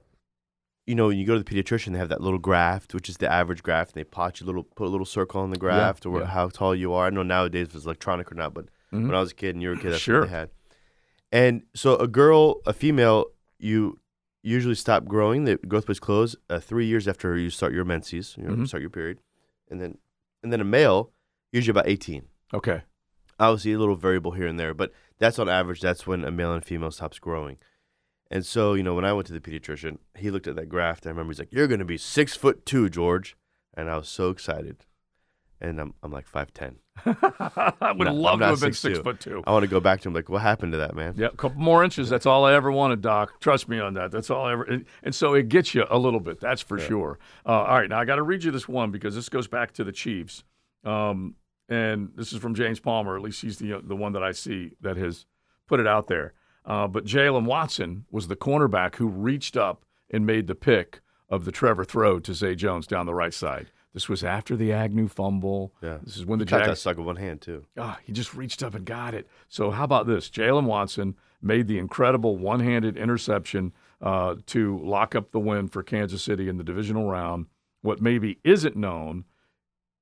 you 0.86 0.96
know, 0.96 1.08
when 1.08 1.18
you 1.18 1.26
go 1.26 1.38
to 1.38 1.44
the 1.44 1.46
pediatrician, 1.50 1.94
they 1.94 2.00
have 2.00 2.10
that 2.10 2.22
little 2.22 2.40
graft, 2.40 2.94
which 2.94 3.08
is 3.08 3.18
the 3.18 3.32
average 3.32 3.62
graft. 3.62 3.94
And 3.94 4.00
they 4.00 4.04
plot 4.04 4.40
you 4.40 4.46
little, 4.46 4.64
put 4.64 4.88
a 4.88 4.90
little 4.90 5.06
circle 5.06 5.42
on 5.42 5.52
the 5.52 5.58
graft 5.58 6.06
or 6.06 6.22
yeah. 6.22 6.26
how 6.26 6.50
tall 6.50 6.76
you 6.76 6.94
are. 6.94 7.08
I 7.08 7.10
know 7.12 7.24
nowadays 7.24 7.68
if 7.68 7.76
it's 7.76 7.86
electronic 7.86 8.32
or 8.32 8.36
not, 8.36 8.54
but 8.54 8.66
Mhm. 8.92 9.08
when 9.08 9.16
I 9.16 9.20
was 9.22 9.32
a 9.32 9.36
kid 9.36 9.56
and 9.56 9.62
you 9.62 9.70
were 9.70 9.76
a 9.76 9.80
kid, 9.80 9.92
that's 9.92 10.02
Sure. 10.02 10.22
what 10.22 10.30
they 10.30 10.36
had. 10.36 10.50
And 11.32 11.64
so, 11.74 11.96
a 11.96 12.08
girl, 12.08 12.62
a 12.66 12.74
female, 12.74 13.26
you 13.58 14.00
usually 14.44 14.76
stop 14.76 15.06
growing. 15.06 15.46
The 15.46 15.58
growth 15.58 15.86
plates 15.86 16.00
close 16.00 16.36
uh, 16.50 16.60
three 16.60 16.86
years 16.86 17.08
after 17.08 17.38
you 17.38 17.50
start 17.50 17.74
your 17.74 17.86
menses, 17.86 18.36
you 18.38 18.44
know, 18.44 18.56
Mhm. 18.56 18.68
start 18.68 18.82
your 18.82 18.90
period, 18.90 19.20
and 19.70 19.80
then, 19.80 19.98
and 20.44 20.52
then 20.52 20.60
a 20.62 20.66
male, 20.66 21.12
usually 21.52 21.72
about 21.72 21.88
eighteen 21.88 22.28
Okay. 22.54 22.82
obviously 23.40 23.72
a 23.74 23.80
little 23.80 23.96
variable 23.96 24.32
here 24.32 24.46
and 24.48 24.60
there, 24.60 24.74
but 24.74 24.92
that's 25.20 25.40
on 25.40 25.48
average. 25.50 25.80
That's 25.82 26.06
when 26.06 26.24
a 26.24 26.32
male 26.32 26.54
and 26.54 26.64
female 26.66 26.92
stops 26.92 27.18
growing. 27.20 27.58
And 28.30 28.46
so, 28.46 28.74
you 28.74 28.84
know, 28.84 28.94
when 28.96 29.06
I 29.06 29.14
went 29.14 29.28
to 29.28 29.34
the 29.34 29.40
pediatrician, 29.42 29.98
he 30.16 30.32
looked 30.32 30.48
at 30.48 30.56
that 30.56 30.70
graph. 30.70 31.00
And 31.02 31.08
I 31.08 31.10
remember 31.12 31.32
he's 31.32 31.40
like, 31.40 31.52
"You're 31.54 31.68
going 31.68 31.80
to 31.80 31.86
be 31.86 31.98
six 31.98 32.36
foot 32.36 32.66
two, 32.66 32.90
George," 32.90 33.36
and 33.74 33.90
I 33.90 33.98
was 33.98 34.10
so 34.10 34.30
excited. 34.30 34.86
And 35.62 35.80
I'm, 35.80 35.94
I'm 36.02 36.12
like 36.12 36.26
five 36.28 36.52
ten. 36.54 36.78
I 37.06 37.94
would 37.96 38.06
not- 38.06 38.16
love 38.16 38.40
to 38.40 38.46
have 38.48 38.60
been 38.60 38.72
6'2". 38.72 38.76
six 38.76 39.00
foot 39.00 39.20
two. 39.20 39.44
I 39.46 39.52
want 39.52 39.64
to 39.64 39.70
go 39.70 39.80
back 39.80 40.02
to 40.02 40.10
him 40.10 40.14
like, 40.16 40.28
"What 40.28 40.42
happened 40.42 40.72
to 40.74 40.80
that 40.80 40.96
man?" 40.96 41.14
Yeah, 41.16 41.28
a 41.28 41.36
couple 41.36 41.62
more 41.62 41.84
inches. 41.84 42.10
That's 42.10 42.26
all 42.26 42.46
I 42.46 42.54
ever 42.54 42.72
wanted, 42.72 43.02
Doc. 43.02 43.40
Trust 43.40 43.70
me 43.70 43.80
on 43.80 43.94
that. 43.94 44.12
That's 44.12 44.30
all 44.30 44.46
I 44.46 44.54
ever. 44.54 44.64
And, 44.64 44.86
and 45.04 45.14
so 45.14 45.34
it 45.36 45.50
gets 45.50 45.74
you 45.76 45.86
a 45.90 45.98
little 45.98 46.20
bit. 46.20 46.40
That's 46.40 46.62
for 46.62 46.80
sure. 46.80 47.20
Uh, 47.46 47.50
all 47.52 47.80
right, 47.80 47.90
now 47.90 48.00
I 48.00 48.06
got 48.06 48.16
to 48.16 48.24
read 48.24 48.44
you 48.44 48.52
this 48.52 48.68
one 48.68 48.92
because 48.92 49.14
this 49.16 49.30
goes 49.30 49.48
back 49.48 49.72
to 49.74 49.84
the 49.84 49.92
Chiefs, 49.92 50.44
um, 50.84 51.36
and 51.70 52.10
this 52.16 52.34
is 52.34 52.40
from 52.40 52.56
James 52.56 52.80
Palmer. 52.80 53.16
At 53.16 53.22
least 53.22 53.42
he's 53.42 53.58
the 53.58 53.82
the 53.84 53.96
one 53.96 54.14
that 54.14 54.24
I 54.24 54.32
see 54.32 54.72
that 54.82 54.98
has 54.98 55.26
put 55.68 55.80
it 55.80 55.88
out 55.88 56.08
there. 56.08 56.34
Uh, 56.66 56.88
but 56.88 57.06
Jaylen 57.06 57.46
Watson 57.46 58.06
was 58.12 58.28
the 58.28 58.36
cornerback 58.36 58.96
who 58.96 59.08
reached 59.08 59.58
up 59.58 59.84
and 60.10 60.26
made 60.26 60.48
the 60.48 60.56
pick 60.56 61.02
of 61.30 61.46
the 61.46 61.52
Trevor 61.52 61.84
throw 61.86 62.20
to 62.20 62.34
Zay 62.34 62.56
Jones 62.56 62.86
down 62.86 63.06
the 63.06 63.14
right 63.14 63.34
side. 63.34 63.72
This 63.94 64.08
was 64.08 64.24
after 64.24 64.56
the 64.56 64.72
Agnew 64.72 65.08
fumble. 65.08 65.74
Yeah. 65.82 65.98
This 66.04 66.16
is 66.18 66.26
when 66.26 66.40
the 66.40 66.46
He 66.46 66.50
caught 66.50 66.66
that 66.66 66.78
sucker 66.78 67.00
with 67.00 67.08
one 67.08 67.16
hand 67.18 67.42
too. 67.42 67.66
Ah, 67.78 68.00
he 68.04 68.14
just 68.14 68.34
reached 68.34 68.64
up 68.64 68.74
and 68.74 68.86
got 68.86 69.14
it. 69.14 69.28
So 69.50 69.70
how 69.72 69.84
about 69.84 70.08
this? 70.08 70.30
Jaylen 70.30 70.64
Watson 70.66 71.16
made 71.42 71.68
the 71.68 71.78
incredible 71.78 72.38
one-handed 72.38 72.96
interception 72.96 73.74
uh, 74.02 74.36
to 74.48 74.80
lock 74.80 75.14
up 75.16 75.32
the 75.32 75.40
win 75.40 75.68
for 75.68 75.84
Kansas 75.84 76.24
City 76.24 76.48
in 76.48 76.58
the 76.58 76.64
divisional 76.64 77.10
round. 77.10 77.48
What 77.82 78.02
maybe 78.02 78.40
isn't 78.44 78.76
known, 78.76 79.26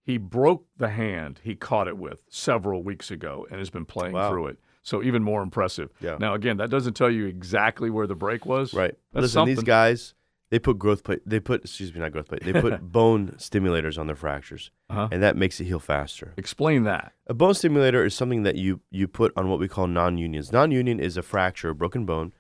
he 0.03 0.17
broke 0.17 0.65
the 0.77 0.89
hand 0.89 1.39
he 1.43 1.55
caught 1.55 1.87
it 1.87 1.97
with 1.97 2.21
several 2.29 2.83
weeks 2.83 3.09
ago 3.09 3.47
and 3.49 3.59
has 3.59 3.69
been 3.69 3.85
playing 3.85 4.13
Wow. 4.13 4.29
through 4.29 4.47
it. 4.47 4.59
So 4.81 5.03
even 5.03 5.23
more 5.23 5.41
impressive. 5.41 5.91
Yeah. 5.99 6.17
Now 6.19 6.33
again, 6.33 6.57
that 6.57 6.69
doesn't 6.69 6.93
tell 6.93 7.09
you 7.09 7.25
exactly 7.25 7.89
where 7.89 8.07
the 8.07 8.15
break 8.15 8.45
was. 8.45 8.73
Right. 8.73 8.95
That's 9.13 9.23
Listen, 9.23 9.45
these 9.45 9.63
guys, 9.63 10.13
they 10.51 10.59
put 10.59 10.79
growth 10.79 11.03
plate. 11.03 11.21
They 11.25 11.39
put 11.39 11.63
excuse 11.63 11.93
me, 11.93 11.99
not 11.99 12.11
growth 12.11 12.27
plate. 12.27 12.43
They 12.43 12.53
put 12.59 12.81
bone 12.91 13.33
stimulators 13.37 13.97
on 13.99 14.07
their 14.07 14.15
fractures, 14.15 14.71
Uh-huh. 14.89 15.07
and 15.11 15.21
that 15.23 15.35
makes 15.37 15.59
it 15.59 15.65
heal 15.65 15.79
faster. 15.79 16.33
Explain 16.37 16.83
that. 16.83 17.13
A 17.27 17.33
bone 17.33 17.53
stimulator 17.53 18.03
is 18.03 18.15
something 18.15 18.43
that 18.43 18.55
you 18.55 18.81
you 18.89 19.07
put 19.07 19.31
on 19.35 19.49
what 19.49 19.59
we 19.59 19.67
call 19.67 19.87
non-unions. 19.87 20.51
Non-union 20.51 20.99
is 20.99 21.17
a 21.17 21.21
fracture, 21.21 21.69
a 21.69 21.75
broken 21.75 22.05
bone, 22.05 22.33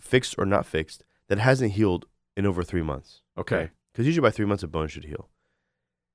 fixed 0.00 0.34
or 0.38 0.44
not 0.46 0.66
fixed, 0.66 1.04
that 1.28 1.38
hasn't 1.38 1.72
healed 1.72 2.06
in 2.36 2.46
over 2.46 2.62
three 2.62 2.82
months. 2.82 3.22
Okay. 3.36 3.70
Because 3.92 4.06
usually 4.06 4.22
by 4.26 4.30
three 4.30 4.46
months, 4.46 4.62
a 4.62 4.68
bone 4.68 4.88
should 4.88 5.04
heal. 5.04 5.28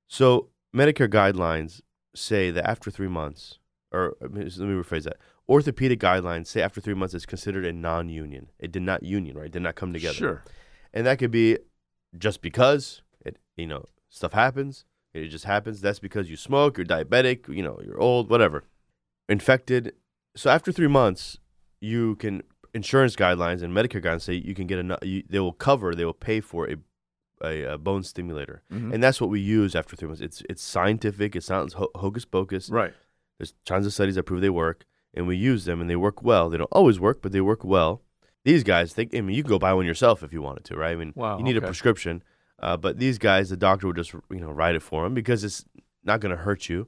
So 0.08 0.50
Medicare 0.76 1.10
guidelines 1.10 1.82
say 2.16 2.52
that 2.52 2.68
after 2.68 2.90
three 2.92 3.08
months, 3.08 3.60
or 3.92 4.16
let 4.22 4.32
me 4.32 4.44
rephrase 4.46 5.04
that. 5.04 5.18
Orthopedic 5.50 6.00
guidelines 6.00 6.48
say 6.48 6.62
after 6.62 6.80
three 6.80 6.94
months 6.94 7.14
it's 7.14 7.26
considered 7.26 7.66
a 7.66 7.74
non-union. 7.74 8.50
It 8.60 8.72
did 8.72 8.82
not 8.84 9.04
union, 9.04 9.36
right? 9.38 9.48
It 9.48 9.52
did 9.52 9.62
not 9.62 9.76
come 9.76 9.92
together. 9.94 10.14
Sure. 10.16 10.44
And 10.94 11.06
that 11.08 11.18
could 11.20 11.32
be 11.32 11.58
just 12.18 12.42
because 12.42 13.02
it, 13.26 13.38
you 13.58 13.68
know, 13.68 13.86
stuff 14.10 14.34
happens. 14.34 14.86
It 15.14 15.28
just 15.30 15.46
happens. 15.46 15.82
That's 15.82 16.00
because 16.00 16.30
you 16.30 16.36
smoke, 16.38 16.78
you're 16.78 16.86
diabetic, 16.86 17.48
you 17.54 17.64
know, 17.64 17.80
you're 17.84 18.00
old, 18.00 18.30
whatever. 18.30 18.64
Infected. 19.30 19.94
So 20.36 20.50
after 20.50 20.72
three 20.72 20.88
months, 20.88 21.38
you 21.80 22.16
can 22.18 22.44
insurance 22.74 23.16
guidelines 23.16 23.62
and 23.62 23.74
Medicare 23.76 24.04
guidelines 24.04 24.22
say 24.24 24.34
you 24.34 24.56
can 24.56 24.68
get 24.68 24.80
a. 24.80 24.98
You, 25.06 25.24
they 25.30 25.40
will 25.40 25.54
cover. 25.54 25.94
They 25.96 26.06
will 26.06 26.14
pay 26.14 26.42
for 26.42 26.70
a 26.70 26.76
a, 27.44 27.74
a 27.74 27.78
bone 27.78 28.04
stimulator, 28.04 28.64
Mhm. 28.72 28.94
and 28.94 29.04
that's 29.04 29.20
what 29.20 29.30
we 29.30 29.40
use 29.40 29.76
after 29.76 29.96
three 29.96 30.08
months. 30.08 30.22
It's 30.22 30.42
it's 30.50 30.62
scientific. 30.64 31.36
It's 31.36 31.50
not 31.50 31.74
ho- 31.74 31.92
hocus 31.96 32.26
pocus. 32.26 32.70
Right. 32.70 32.94
There's 33.38 33.54
tons 33.66 33.86
of 33.86 33.94
studies 33.94 34.16
that 34.16 34.24
prove 34.24 34.42
they 34.42 34.50
work, 34.50 34.86
and 35.14 35.28
we 35.28 35.36
use 35.36 35.66
them, 35.66 35.82
and 35.82 35.90
they 35.90 35.96
work 35.96 36.24
well. 36.24 36.50
They 36.50 36.58
don't 36.58 36.70
always 36.72 37.00
work, 37.00 37.22
but 37.22 37.32
they 37.32 37.42
work 37.42 37.64
well. 37.64 38.02
These 38.46 38.64
guys, 38.64 38.94
they, 38.96 39.08
I 39.14 39.22
mean, 39.22 39.36
you 39.36 39.44
can 39.44 39.50
go 39.50 39.60
buy 39.60 39.74
one 39.74 39.86
yourself 39.86 40.22
if 40.24 40.34
you 40.34 40.42
wanted 40.42 40.66
to, 40.66 40.76
right? 40.76 40.92
I 40.92 40.96
mean, 40.96 41.14
Wow, 41.16 41.38
you 41.38 41.44
need 41.44 41.56
okay. 41.58 41.66
a 41.66 41.68
prescription, 41.68 42.24
uh, 42.60 42.76
but 42.78 42.98
these 43.00 43.18
guys, 43.18 43.50
the 43.50 43.58
doctor 43.58 43.88
would 43.88 43.96
just, 43.96 44.14
you 44.14 44.40
know, 44.40 44.52
write 44.52 44.76
it 44.76 44.82
for 44.82 45.04
them 45.04 45.14
because 45.14 45.44
it's 45.44 45.64
not 46.04 46.20
going 46.20 46.36
to 46.36 46.42
hurt 46.42 46.68
you, 46.70 46.88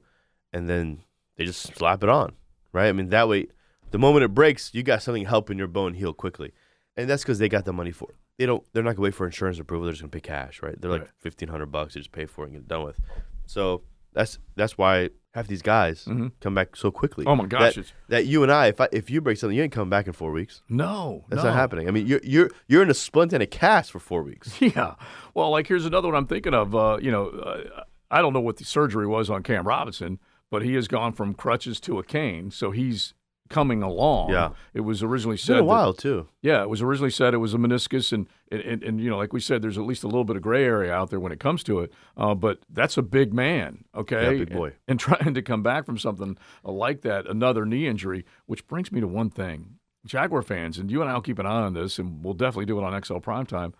and 0.52 0.68
then 0.68 1.00
they 1.36 1.44
just 1.44 1.62
slap 1.74 2.02
it 2.02 2.08
on, 2.08 2.32
right? 2.72 2.88
I 2.88 2.92
mean, 2.92 3.08
that 3.08 3.28
way, 3.28 3.46
the 3.90 3.98
moment 3.98 4.24
it 4.24 4.34
breaks, 4.34 4.70
you 4.74 4.82
got 4.82 5.02
something 5.02 5.24
helping 5.24 5.56
your 5.58 5.66
bone 5.68 5.94
heal 5.94 6.12
quickly, 6.12 6.52
and 6.96 7.08
that's 7.08 7.22
because 7.22 7.38
they 7.38 7.48
got 7.48 7.64
the 7.64 7.72
money 7.72 7.92
for 7.92 8.10
it. 8.10 8.16
They 8.38 8.44
don't. 8.44 8.62
They're 8.74 8.82
not 8.82 8.90
going 8.90 8.96
to 8.96 9.02
wait 9.02 9.14
for 9.14 9.24
insurance 9.24 9.58
approval. 9.58 9.84
They're 9.86 9.92
just 9.94 10.02
going 10.02 10.10
to 10.10 10.16
pay 10.16 10.20
cash, 10.20 10.60
right? 10.62 10.78
They're 10.78 10.90
like 10.90 11.00
Right. 11.02 11.10
fifteen 11.16 11.48
hundred 11.48 11.72
bucks. 11.72 11.94
They 11.94 12.00
just 12.00 12.12
pay 12.12 12.26
for 12.26 12.42
it 12.44 12.48
and 12.48 12.52
get 12.54 12.60
it 12.62 12.68
done 12.68 12.84
with. 12.84 13.00
So 13.46 13.82
that's 14.12 14.38
that's 14.56 14.76
why 14.76 15.08
half 15.36 15.46
these 15.46 15.62
guys 15.62 16.04
Mhm. 16.06 16.32
come 16.40 16.54
back 16.54 16.74
so 16.76 16.90
quickly. 16.90 17.24
Oh 17.26 17.36
my 17.36 17.46
gosh, 17.46 17.74
That, 17.76 17.92
that 18.08 18.26
you 18.26 18.42
and 18.42 18.50
I, 18.50 18.66
if 18.68 18.80
I, 18.80 18.88
if 18.90 19.10
you 19.10 19.20
break 19.20 19.36
something, 19.38 19.56
you 19.56 19.62
ain't 19.62 19.72
coming 19.72 19.90
back 19.90 20.06
in 20.06 20.12
four 20.12 20.32
weeks. 20.32 20.62
No. 20.68 21.24
That's 21.28 21.42
no. 21.42 21.50
not 21.50 21.56
happening. 21.56 21.86
I 21.88 21.90
mean, 21.90 22.06
you're 22.06 22.20
you're 22.24 22.50
you're 22.68 22.82
in 22.82 22.90
a 22.90 22.94
splint 22.94 23.32
and 23.32 23.42
a 23.42 23.46
cast 23.46 23.92
for 23.92 24.00
four 24.00 24.22
weeks. 24.22 24.60
Yeah. 24.60 24.94
Well, 25.34 25.50
like 25.50 25.66
here's 25.68 25.84
another 25.86 26.08
one 26.08 26.16
I'm 26.16 26.26
thinking 26.26 26.54
of. 26.54 26.74
Uh, 26.74 26.98
you 27.00 27.10
know, 27.12 27.28
uh, 27.28 27.84
I 28.10 28.22
don't 28.22 28.32
know 28.32 28.40
what 28.40 28.56
the 28.56 28.64
surgery 28.64 29.06
was 29.06 29.28
on 29.30 29.42
Cam 29.42 29.66
Robinson, 29.66 30.18
but 30.50 30.62
he 30.62 30.74
has 30.74 30.88
gone 30.88 31.12
from 31.12 31.34
crutches 31.34 31.78
to 31.80 31.98
a 31.98 32.02
cane, 32.02 32.50
so 32.50 32.70
he's 32.70 33.12
coming 33.48 33.82
along. 33.82 34.30
Yeah. 34.30 34.50
It 34.74 34.80
was 34.80 35.02
originally 35.02 35.34
It's 35.34 35.44
said 35.44 35.54
been 35.54 35.58
a 35.58 35.62
that- 35.62 35.68
while 35.68 35.92
too. 35.94 36.28
yeah, 36.42 36.62
it 36.62 36.68
was 36.68 36.82
originally 36.82 37.10
said 37.10 37.34
it 37.34 37.38
was 37.38 37.54
a 37.54 37.58
meniscus, 37.58 38.12
and 38.12 38.26
and, 38.50 38.60
and 38.62 38.82
and 38.82 39.00
you 39.00 39.08
know, 39.10 39.16
like 39.16 39.32
we 39.32 39.40
said, 39.40 39.62
there's 39.62 39.78
at 39.78 39.84
least 39.84 40.02
a 40.04 40.06
little 40.06 40.24
bit 40.24 40.36
of 40.36 40.42
gray 40.42 40.64
area 40.64 40.92
out 40.92 41.10
there 41.10 41.20
when 41.20 41.32
it 41.32 41.40
comes 41.40 41.62
to 41.64 41.80
it. 41.80 41.92
Uh, 42.16 42.34
but 42.34 42.58
that's 42.70 42.96
a 42.96 43.02
big 43.02 43.32
man, 43.34 43.84
okay, 43.94 44.22
Yeah, 44.38 44.44
big 44.44 44.52
boy. 44.52 44.66
And, 44.66 44.74
and 44.88 45.00
trying 45.00 45.34
to 45.34 45.42
come 45.42 45.62
back 45.62 45.86
from 45.86 45.98
something 45.98 46.36
like 46.64 47.02
that, 47.02 47.26
another 47.26 47.64
knee 47.64 47.86
injury, 47.86 48.24
which 48.46 48.66
brings 48.66 48.90
me 48.92 49.00
to 49.00 49.06
one 49.08 49.30
thing: 49.30 49.78
Jaguar 50.04 50.42
fans, 50.42 50.78
and 50.78 50.90
you 50.90 51.00
and 51.02 51.10
I 51.10 51.14
will 51.14 51.22
keep 51.22 51.38
an 51.38 51.46
eye 51.46 51.62
on 51.62 51.74
this, 51.74 51.98
and 51.98 52.24
we'll 52.24 52.34
definitely 52.34 52.66
do 52.66 52.78
it 52.78 52.84
on 52.84 53.02
XL 53.02 53.16
Primetime. 53.16 53.72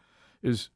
Is 0.43 0.71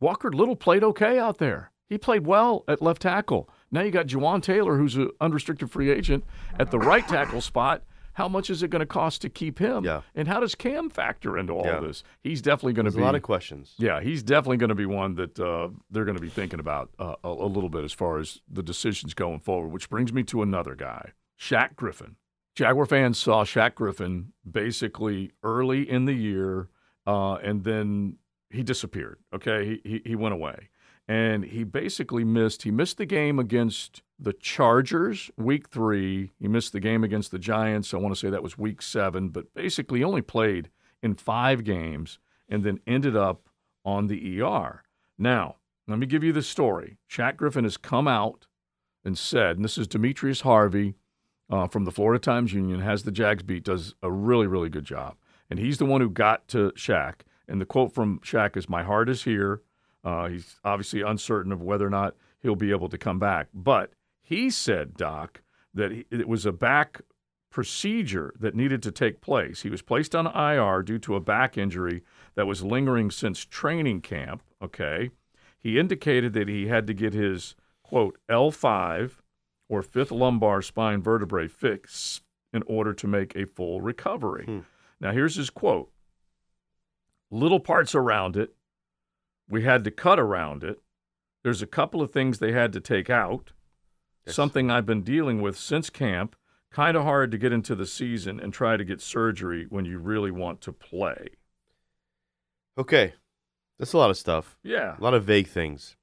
Walker 0.00 0.30
Little 0.32 0.56
played 0.56 0.84
okay 0.84 1.18
out 1.18 1.38
there? 1.38 1.70
He 1.88 1.98
played 1.98 2.26
well 2.26 2.64
at 2.66 2.82
left 2.82 3.02
tackle. 3.02 3.48
Now 3.70 3.82
you 3.82 3.90
got 3.90 4.06
Jawaan 4.06 4.42
Taylor, 4.42 4.76
who's 4.76 4.96
an 4.96 5.10
unrestricted 5.20 5.70
free 5.70 5.90
agent, 5.90 6.24
at 6.58 6.70
the 6.70 6.78
right 6.78 7.06
tackle 7.06 7.40
spot. 7.40 7.82
How 8.16 8.28
much 8.28 8.48
is 8.50 8.62
it 8.62 8.68
going 8.68 8.80
to 8.80 8.86
cost 8.86 9.20
to 9.22 9.28
keep 9.28 9.58
him? 9.58 9.84
Yeah. 9.84 10.00
And 10.14 10.26
how 10.26 10.40
does 10.40 10.54
Cam 10.54 10.88
factor 10.88 11.36
into 11.36 11.52
all 11.52 11.66
Yeah. 11.66 11.80
this? 11.80 12.02
He's 12.22 12.40
definitely 12.40 12.72
going 12.72 12.86
to 12.86 12.92
be 12.92 13.00
a 13.00 13.04
lot 13.04 13.14
of 13.14 13.20
questions. 13.22 13.74
yeah, 13.78 14.00
he's 14.00 14.22
definitely 14.22 14.56
going 14.56 14.70
to 14.70 14.74
be 14.74 14.86
one 14.86 15.14
that 15.16 15.38
uh, 15.38 15.68
they're 15.90 16.04
going 16.06 16.16
to 16.16 16.22
be 16.22 16.30
thinking 16.30 16.58
about 16.58 16.90
uh, 16.98 17.16
a, 17.22 17.28
a 17.28 17.46
little 17.46 17.68
bit 17.68 17.84
as 17.84 17.92
far 17.92 18.18
as 18.18 18.40
the 18.50 18.62
decisions 18.62 19.12
going 19.14 19.40
forward. 19.40 19.68
Which 19.68 19.90
brings 19.90 20.12
me 20.14 20.22
to 20.24 20.40
another 20.42 20.74
guy, 20.74 21.12
Shaq 21.38 21.76
Griffin. 21.76 22.16
Jaguar 22.54 22.86
fans 22.86 23.18
saw 23.18 23.44
Shaq 23.44 23.74
Griffin 23.74 24.32
basically 24.50 25.32
early 25.42 25.88
in 25.88 26.06
the 26.06 26.14
year, 26.14 26.70
uh, 27.06 27.34
and 27.34 27.64
then 27.64 28.16
he 28.48 28.62
disappeared. 28.62 29.18
Okay, 29.34 29.80
he, 29.84 29.90
he 29.90 30.02
he 30.06 30.14
went 30.16 30.32
away, 30.32 30.70
and 31.08 31.44
he 31.44 31.64
basically 31.64 32.24
missed. 32.24 32.62
He 32.62 32.70
missed 32.70 32.98
the 32.98 33.06
game 33.06 33.38
against 33.38 34.02
the 34.18 34.32
Chargers 34.32 35.30
week 35.36 35.68
three. 35.68 36.32
He 36.38 36.48
missed 36.48 36.72
the 36.72 36.80
game 36.80 37.04
against 37.04 37.30
the 37.30 37.38
Giants. 37.38 37.94
I 37.94 37.98
want 37.98 38.14
to 38.14 38.18
say 38.18 38.30
that 38.30 38.42
was 38.42 38.58
week 38.58 38.82
seven, 38.82 39.28
but 39.28 39.54
basically 39.54 40.02
only 40.02 40.22
played 40.22 40.70
in 41.02 41.14
five 41.14 41.64
games 41.64 42.18
and 42.48 42.64
then 42.64 42.80
ended 42.86 43.16
up 43.16 43.48
on 43.84 44.06
the 44.06 44.42
ER. 44.42 44.82
Now, 45.18 45.56
let 45.86 45.98
me 45.98 46.06
give 46.06 46.24
you 46.24 46.32
the 46.32 46.42
story. 46.42 46.98
Shaq 47.08 47.36
Griffin 47.36 47.64
has 47.64 47.76
come 47.76 48.08
out 48.08 48.46
and 49.04 49.16
said, 49.16 49.56
and 49.56 49.64
this 49.64 49.78
is 49.78 49.86
Demetrius 49.86 50.40
Harvey 50.40 50.94
uh, 51.48 51.68
from 51.68 51.84
the 51.84 51.92
Florida 51.92 52.18
Times 52.18 52.52
Union, 52.52 52.80
has 52.80 53.04
the 53.04 53.12
Jags 53.12 53.44
beat, 53.44 53.64
does 53.64 53.94
a 54.02 54.10
really, 54.10 54.48
really 54.48 54.68
good 54.68 54.84
job. 54.84 55.16
And 55.48 55.60
he's 55.60 55.78
the 55.78 55.86
one 55.86 56.00
who 56.00 56.10
got 56.10 56.48
to 56.48 56.72
Shaq. 56.72 57.20
And 57.46 57.60
the 57.60 57.66
quote 57.66 57.94
from 57.94 58.18
Shaq 58.20 58.56
is, 58.56 58.68
My 58.68 58.82
heart 58.82 59.08
is 59.08 59.22
here. 59.22 59.62
Uh, 60.06 60.28
he's 60.28 60.60
obviously 60.64 61.02
uncertain 61.02 61.50
of 61.50 61.60
whether 61.60 61.84
or 61.84 61.90
not 61.90 62.14
he'll 62.40 62.54
be 62.54 62.70
able 62.70 62.88
to 62.88 62.96
come 62.96 63.18
back. 63.18 63.48
But 63.52 63.90
he 64.22 64.50
said, 64.50 64.94
Doc, 64.94 65.42
that 65.74 65.90
he, 65.90 66.06
it 66.12 66.28
was 66.28 66.46
a 66.46 66.52
back 66.52 67.00
procedure 67.50 68.32
that 68.38 68.54
needed 68.54 68.84
to 68.84 68.92
take 68.92 69.20
place. 69.20 69.62
He 69.62 69.68
was 69.68 69.82
placed 69.82 70.14
on 70.14 70.26
IR 70.26 70.82
due 70.82 71.00
to 71.00 71.16
a 71.16 71.20
back 71.20 71.58
injury 71.58 72.04
that 72.36 72.46
was 72.46 72.62
lingering 72.62 73.10
since 73.10 73.44
training 73.44 74.02
camp. 74.02 74.42
Okay. 74.62 75.10
He 75.58 75.78
indicated 75.78 76.34
that 76.34 76.48
he 76.48 76.68
had 76.68 76.86
to 76.86 76.94
get 76.94 77.12
his, 77.12 77.56
quote, 77.82 78.16
L5 78.30 79.16
or 79.68 79.82
fifth 79.82 80.12
lumbar 80.12 80.62
spine 80.62 81.02
vertebrae 81.02 81.48
fixed 81.48 82.22
in 82.52 82.62
order 82.66 82.94
to 82.94 83.08
make 83.08 83.34
a 83.34 83.44
full 83.44 83.80
recovery. 83.80 84.44
Hmm. 84.44 84.60
Now, 85.00 85.10
here's 85.10 85.34
his 85.34 85.50
quote 85.50 85.90
Little 87.30 87.58
parts 87.60 87.94
around 87.94 88.36
it, 88.36 88.54
we 89.48 89.62
had 89.64 89.84
to 89.84 89.90
cut 89.90 90.18
around 90.18 90.64
it. 90.64 90.80
There's 91.44 91.62
a 91.62 91.66
couple 91.66 92.02
of 92.02 92.10
things 92.10 92.38
they 92.38 92.52
had 92.52 92.72
to 92.72 92.80
take 92.80 93.08
out. 93.10 93.52
Yes. 94.26 94.34
Something 94.34 94.70
I've 94.70 94.86
been 94.86 95.02
dealing 95.02 95.40
with 95.40 95.56
since 95.56 95.90
camp. 95.90 96.34
Kind 96.72 96.96
of 96.96 97.04
hard 97.04 97.30
to 97.30 97.38
get 97.38 97.52
into 97.52 97.74
the 97.74 97.86
season 97.86 98.40
and 98.40 98.52
try 98.52 98.76
to 98.76 98.84
get 98.84 99.00
surgery 99.00 99.66
when 99.70 99.84
you 99.84 99.98
really 99.98 100.30
want 100.32 100.60
to 100.62 100.72
play. 100.72 101.28
Okay, 102.78 103.14
that's 103.78 103.92
a 103.92 103.98
lot 103.98 104.10
of 104.10 104.18
stuff. 104.18 104.58
Yeah. 104.62 104.96
A 104.98 105.02
lot 105.02 105.14
of 105.14 105.24
vague 105.24 105.46
things. 105.46 105.96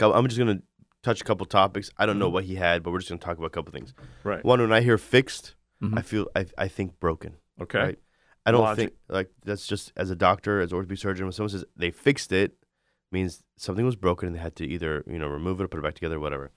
I'm 0.00 0.26
just 0.26 0.38
gonna 0.38 0.62
touch 1.02 1.20
a 1.20 1.24
couple 1.24 1.46
topics. 1.46 1.90
I 1.96 2.06
don't 2.06 2.18
know 2.18 2.28
Mhm. 2.30 2.32
what 2.32 2.44
he 2.44 2.54
had, 2.56 2.82
but 2.82 2.90
we're 2.92 2.98
just 2.98 3.10
gonna 3.10 3.20
talk 3.20 3.36
about 3.36 3.46
a 3.48 3.50
couple 3.50 3.72
things. 3.72 3.94
Right. 4.24 4.44
One, 4.44 4.60
when 4.60 4.72
I 4.72 4.80
hear 4.80 4.98
fixed, 4.98 5.54
Mhm. 5.82 5.98
I 5.98 6.02
feel 6.02 6.28
I 6.34 6.46
I 6.56 6.68
think 6.68 6.98
broken. 6.98 7.36
Okay. 7.60 7.78
Right. 7.78 7.98
I 8.48 8.50
don't 8.52 8.62
Logic. 8.62 8.76
think 8.76 8.92
like 9.08 9.30
that's 9.44 9.66
just 9.66 9.92
as 9.96 10.10
a 10.10 10.16
doctor, 10.16 10.60
as 10.60 10.72
orthopedic 10.72 11.00
surgeon, 11.00 11.26
when 11.26 11.32
someone 11.32 11.50
says 11.50 11.64
they 11.76 11.90
fixed 11.90 12.32
it, 12.32 12.52
means 13.12 13.42
something 13.56 13.84
was 13.84 13.96
broken 13.96 14.26
and 14.26 14.36
they 14.36 14.40
had 14.40 14.56
to 14.56 14.66
either 14.66 15.04
you 15.06 15.18
know 15.18 15.28
remove 15.28 15.60
it 15.60 15.64
or 15.64 15.68
put 15.68 15.78
it 15.78 15.82
back 15.82 15.94
together, 15.94 16.18
whatever. 16.18 16.50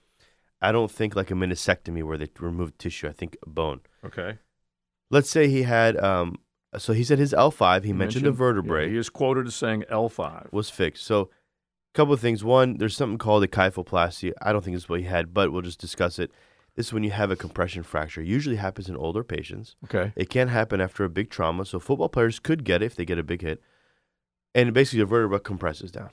I 0.60 0.70
don't 0.72 0.90
think 0.90 1.16
like 1.16 1.30
a 1.30 1.34
meniscectomy 1.34 2.02
where 2.04 2.16
they 2.16 2.28
remove 2.38 2.76
tissue. 2.78 3.08
I 3.08 3.12
think 3.12 3.36
a 3.44 3.48
bone. 3.48 3.80
Okay. 4.04 4.38
Let's 5.10 5.28
say 5.30 5.48
he 5.48 5.62
had 5.64 5.96
um. 5.96 6.38
So 6.78 6.94
he 6.94 7.04
said 7.04 7.18
his 7.18 7.34
L5. 7.34 7.82
He, 7.82 7.88
You 7.88 7.94
mentioned, 7.94 8.26
a 8.26 8.32
vertebrae 8.32 8.84
yeah, 8.86 8.92
he 8.92 8.96
is 8.96 9.10
quoted 9.10 9.46
as 9.46 9.54
saying 9.54 9.84
L5. 9.90 10.50
was 10.52 10.70
fixed. 10.70 11.04
So, 11.04 11.20
a 11.22 11.94
couple 11.94 12.14
of 12.14 12.20
things. 12.20 12.42
One, 12.42 12.78
there's 12.78 12.96
something 12.96 13.18
called 13.18 13.44
a 13.44 13.46
kyphoplasty. 13.48 14.32
I 14.40 14.52
don't 14.52 14.64
think 14.64 14.74
this 14.76 14.84
is 14.84 14.88
what 14.88 15.00
he 15.00 15.06
had, 15.06 15.34
but 15.34 15.52
we'll 15.52 15.60
just 15.60 15.80
discuss 15.80 16.18
it. 16.18 16.30
This 16.76 16.86
is 16.86 16.92
when 16.92 17.04
you 17.04 17.10
have 17.10 17.30
a 17.30 17.36
compression 17.36 17.82
fracture. 17.82 18.22
Usually 18.22 18.56
happens 18.56 18.88
in 18.88 18.96
older 18.96 19.22
patients. 19.22 19.76
Okay. 19.84 20.12
It 20.16 20.30
can 20.30 20.48
happen 20.48 20.80
after 20.80 21.04
a 21.04 21.10
big 21.10 21.28
trauma. 21.28 21.66
So 21.66 21.78
football 21.78 22.08
players 22.08 22.38
could 22.38 22.64
get 22.64 22.82
it 22.82 22.86
if 22.86 22.96
they 22.96 23.04
get 23.04 23.18
a 23.18 23.22
big 23.22 23.42
hit. 23.42 23.62
And 24.54 24.72
basically, 24.72 25.00
the 25.00 25.06
vertebra 25.06 25.40
compresses 25.40 25.90
down. 25.90 26.10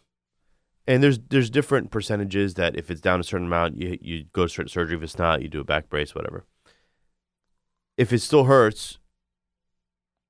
And 0.88 1.04
there's 1.04 1.20
there's 1.20 1.50
different 1.50 1.92
percentages 1.92 2.56
that 2.56 2.76
if 2.76 2.90
it's 2.90 3.02
down 3.02 3.20
a 3.20 3.24
certain 3.24 3.48
amount, 3.48 3.78
you 3.78 3.98
you 4.02 4.26
go 4.34 4.44
to 4.44 4.50
certain 4.50 4.70
surgery. 4.70 4.98
If 4.98 5.04
it's 5.04 5.18
not, 5.18 5.42
you 5.42 5.48
do 5.48 5.60
a 5.60 5.66
back 5.66 5.90
brace, 5.90 6.16
whatever. 6.16 6.46
If 7.96 8.12
it 8.12 8.20
still 8.20 8.46
hurts, 8.46 8.98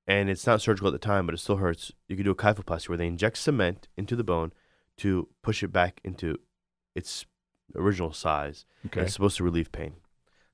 and 0.06 0.30
it's 0.30 0.46
not 0.46 0.62
surgical 0.62 0.88
at 0.88 0.92
the 0.92 0.98
time, 0.98 1.28
but 1.28 1.36
it 1.36 1.38
still 1.38 1.58
hurts, 1.58 1.92
you 2.08 2.16
can 2.16 2.26
do 2.26 2.32
a 2.32 2.36
kyphoplasty 2.36 2.90
where 2.90 2.98
they 2.98 3.08
inject 3.08 3.38
cement 3.38 3.88
into 3.96 4.16
the 4.16 4.24
bone 4.24 4.52
to 4.98 5.30
push 5.44 5.64
it 5.64 5.72
back 5.72 6.02
into 6.04 6.36
its 6.96 7.26
original 7.76 8.12
size. 8.12 8.66
Okay. 8.88 9.02
It's 9.02 9.14
supposed 9.14 9.38
to 9.38 9.44
relieve 9.44 9.72
pain. 9.72 9.94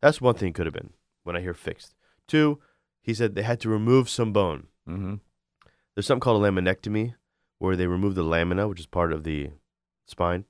That's 0.05 0.21
one 0.21 0.35
thing 0.35 0.49
it 0.49 0.53
could 0.55 0.67
have 0.67 0.73
been 0.73 0.91
when 1.23 1.35
I 1.35 1.41
hear 1.41 1.55
fixed. 1.55 1.95
Two, 2.27 2.59
he 3.01 3.11
said 3.15 3.33
they 3.33 3.41
had 3.41 3.59
to 3.61 3.69
remove 3.69 4.07
some 4.07 4.31
bone. 4.31 4.67
Mm-hmm. 4.87 5.15
There's 5.95 6.05
something 6.05 6.19
called 6.19 6.45
a 6.45 6.47
laminectomy 6.47 7.15
where 7.57 7.75
they 7.75 7.87
remove 7.87 8.13
the 8.13 8.21
lamina, 8.21 8.67
which 8.67 8.79
is 8.79 8.85
part 8.85 9.11
of 9.11 9.23
the 9.23 9.49
spine, 10.05 10.45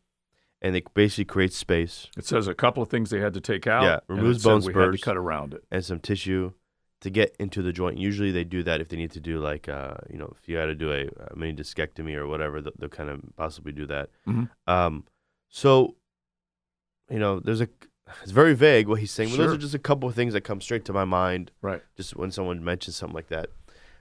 and 0.62 0.76
it 0.76 0.94
basically 0.94 1.24
creates 1.24 1.56
space 1.56 2.10
It 2.18 2.26
says 2.26 2.50
a 2.50 2.54
couple 2.54 2.84
of 2.84 2.90
things 2.90 3.12
they 3.12 3.22
had 3.22 3.34
to 3.36 3.40
take 3.40 3.66
out. 3.66 3.84
Yeah, 3.84 4.00
removes 4.10 4.44
bone 4.44 4.60
we 4.60 4.74
had 4.74 4.92
to 4.92 4.98
spurs. 4.98 5.02
cut 5.04 5.16
around 5.16 5.54
it. 5.54 5.64
and 5.72 5.86
some 5.86 6.02
tissue 6.02 6.52
to 7.00 7.10
get 7.10 7.34
into 7.40 7.62
the 7.62 7.72
joint. 7.72 7.98
Usually 7.98 8.32
they 8.32 8.44
do 8.44 8.62
that 8.64 8.82
if 8.82 8.90
they 8.90 8.98
need 8.98 9.12
to 9.12 9.22
do 9.22 9.40
like, 9.40 9.70
uh, 9.70 9.96
you 10.10 10.18
know, 10.18 10.34
if 10.38 10.50
you 10.50 10.58
had 10.58 10.66
to 10.66 10.76
do 10.76 10.92
a, 10.92 11.08
a 11.32 11.36
mini 11.38 11.54
discectomy 11.56 12.16
or 12.16 12.28
whatever, 12.28 12.60
they'll, 12.62 12.74
they'll 12.78 12.90
kind 12.90 13.10
of 13.10 13.22
possibly 13.38 13.72
do 13.72 13.86
that. 13.86 14.10
Mhm. 14.28 14.50
Um, 14.68 15.06
so, 15.48 15.96
you 17.10 17.20
know, 17.20 17.40
there's 17.40 17.62
a, 17.62 17.70
it's 18.22 18.32
very 18.32 18.54
vague 18.54 18.88
what 18.88 19.00
he's 19.00 19.12
saying, 19.12 19.30
but 19.32 19.38
those 19.38 19.46
Sure. 19.48 19.56
are 19.56 19.58
just 19.58 19.74
a 19.74 19.80
couple 19.80 20.08
of 20.10 20.16
things 20.16 20.34
that 20.34 20.42
come 20.42 20.62
straight 20.62 20.86
to 20.86 20.94
my 20.94 21.06
mind 21.06 21.52
Right. 21.62 21.82
just 21.98 22.16
when 22.16 22.32
someone 22.32 22.64
mentions 22.64 22.96
something 22.96 23.16
like 23.16 23.28
that. 23.30 23.50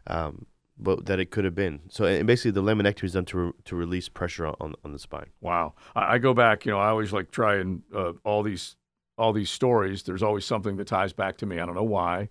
Um, 0.07 0.47
but 0.77 1.07
that 1.07 1.21
it 1.21 1.31
could 1.31 1.45
have 1.45 1.55
been. 1.55 1.81
So, 1.89 2.05
and 2.05 2.27
basically 2.27 2.51
the 2.51 2.63
laminectomy 2.63 3.05
is 3.05 3.13
done 3.13 3.25
to, 3.27 3.39
re- 3.39 3.53
to 3.67 3.77
release 3.77 4.09
pressure 4.09 4.47
on, 4.49 4.75
on 4.85 4.93
the 4.93 4.99
spine. 4.99 5.31
Wow. 5.41 5.75
I, 5.95 6.15
I 6.15 6.19
go 6.19 6.35
back. 6.35 6.67
You 6.67 6.73
know, 6.73 6.81
I 6.81 6.89
always 6.89 7.13
like 7.13 7.31
try 7.31 7.57
and 7.57 7.83
uh, 7.95 8.13
all 8.25 8.43
these 8.43 8.77
all 9.17 9.33
these 9.33 9.51
stories. 9.51 10.03
There's 10.03 10.23
always 10.25 10.45
something 10.45 10.77
that 10.79 10.89
ties 10.89 11.13
back 11.13 11.37
to 11.39 11.47
me. 11.47 11.61
I 11.61 11.67
don't 11.67 11.77
know 11.77 11.85
why. 11.85 12.29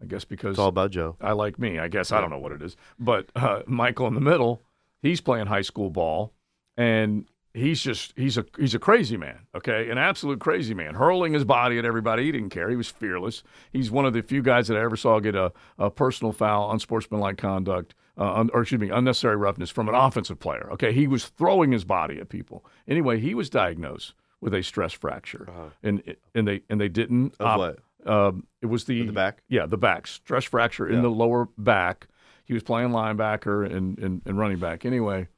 I 0.00 0.06
guess 0.06 0.24
because 0.24 0.50
It's 0.52 0.58
all 0.60 0.68
about 0.68 0.92
Joe. 0.92 1.16
I 1.20 1.32
like 1.32 1.58
me. 1.58 1.80
I 1.80 1.88
guess 1.88 2.12
I 2.12 2.20
don't 2.20 2.30
know 2.30 2.38
what 2.38 2.52
it 2.52 2.62
is, 2.62 2.76
but 3.00 3.26
uh, 3.34 3.62
Michael 3.66 4.06
in 4.06 4.14
the 4.14 4.20
middle, 4.20 4.62
he's 5.00 5.20
playing 5.20 5.46
high 5.48 5.62
school 5.62 5.90
ball, 5.90 6.32
and 6.76 7.26
he's 7.54 7.82
just 7.82 8.12
he's 8.16 8.38
a 8.38 8.44
he's 8.58 8.74
a 8.74 8.78
crazy 8.78 9.16
man. 9.16 9.40
Okay, 9.54 9.90
an 9.90 9.98
absolute 9.98 10.40
crazy 10.40 10.74
man, 10.74 10.94
hurling 10.94 11.32
his 11.32 11.44
body 11.44 11.78
at 11.78 11.84
everybody. 11.84 12.24
He 12.24 12.32
didn't 12.32 12.50
care. 12.50 12.70
He 12.70 12.76
was 12.76 12.88
fearless. 12.88 13.42
He's 13.72 13.90
one 13.90 14.06
of 14.06 14.12
the 14.12 14.22
few 14.22 14.42
guys 14.42 14.68
that 14.68 14.76
I 14.76 14.80
ever 14.82 14.96
saw 14.96 15.20
get 15.20 15.34
a, 15.34 15.52
a 15.78 15.90
personal 15.90 16.32
foul, 16.32 16.70
unsportsmanlike 16.72 17.36
conduct, 17.38 17.94
uh, 18.18 18.32
un, 18.34 18.50
or 18.52 18.62
excuse 18.62 18.80
me, 18.80 18.90
unnecessary 18.90 19.36
roughness 19.36 19.70
from 19.70 19.88
an 19.88 19.94
offensive 19.94 20.38
player. 20.38 20.68
Okay, 20.72 20.92
he 20.92 21.06
was 21.06 21.26
throwing 21.26 21.72
his 21.72 21.84
body 21.84 22.18
at 22.20 22.28
people. 22.28 22.64
Anyway, 22.88 23.18
he 23.20 23.34
was 23.34 23.50
diagnosed 23.50 24.14
with 24.40 24.54
a 24.54 24.62
stress 24.62 24.92
fracture, 24.92 25.48
and 25.82 26.02
and 26.34 26.48
they 26.48 26.62
and 26.68 26.80
they 26.80 26.88
didn't 26.88 27.34
Of 27.38 27.58
what? 27.58 27.78
um, 28.06 28.46
it 28.60 28.66
was 28.66 28.84
the, 28.84 29.06
the 29.06 29.12
back? 29.12 29.42
Yeah, 29.48 29.66
the 29.66 29.76
back 29.78 30.06
stress 30.06 30.44
fracture 30.44 30.88
in 30.88 31.02
the 31.02 31.10
lower 31.10 31.48
back. 31.58 32.08
He 32.44 32.54
was 32.54 32.64
playing 32.64 32.88
linebacker 32.90 33.64
and, 33.64 33.96
and, 34.00 34.20
and 34.26 34.36
running 34.36 34.58
back. 34.58 34.84
Anyway, 34.84 35.28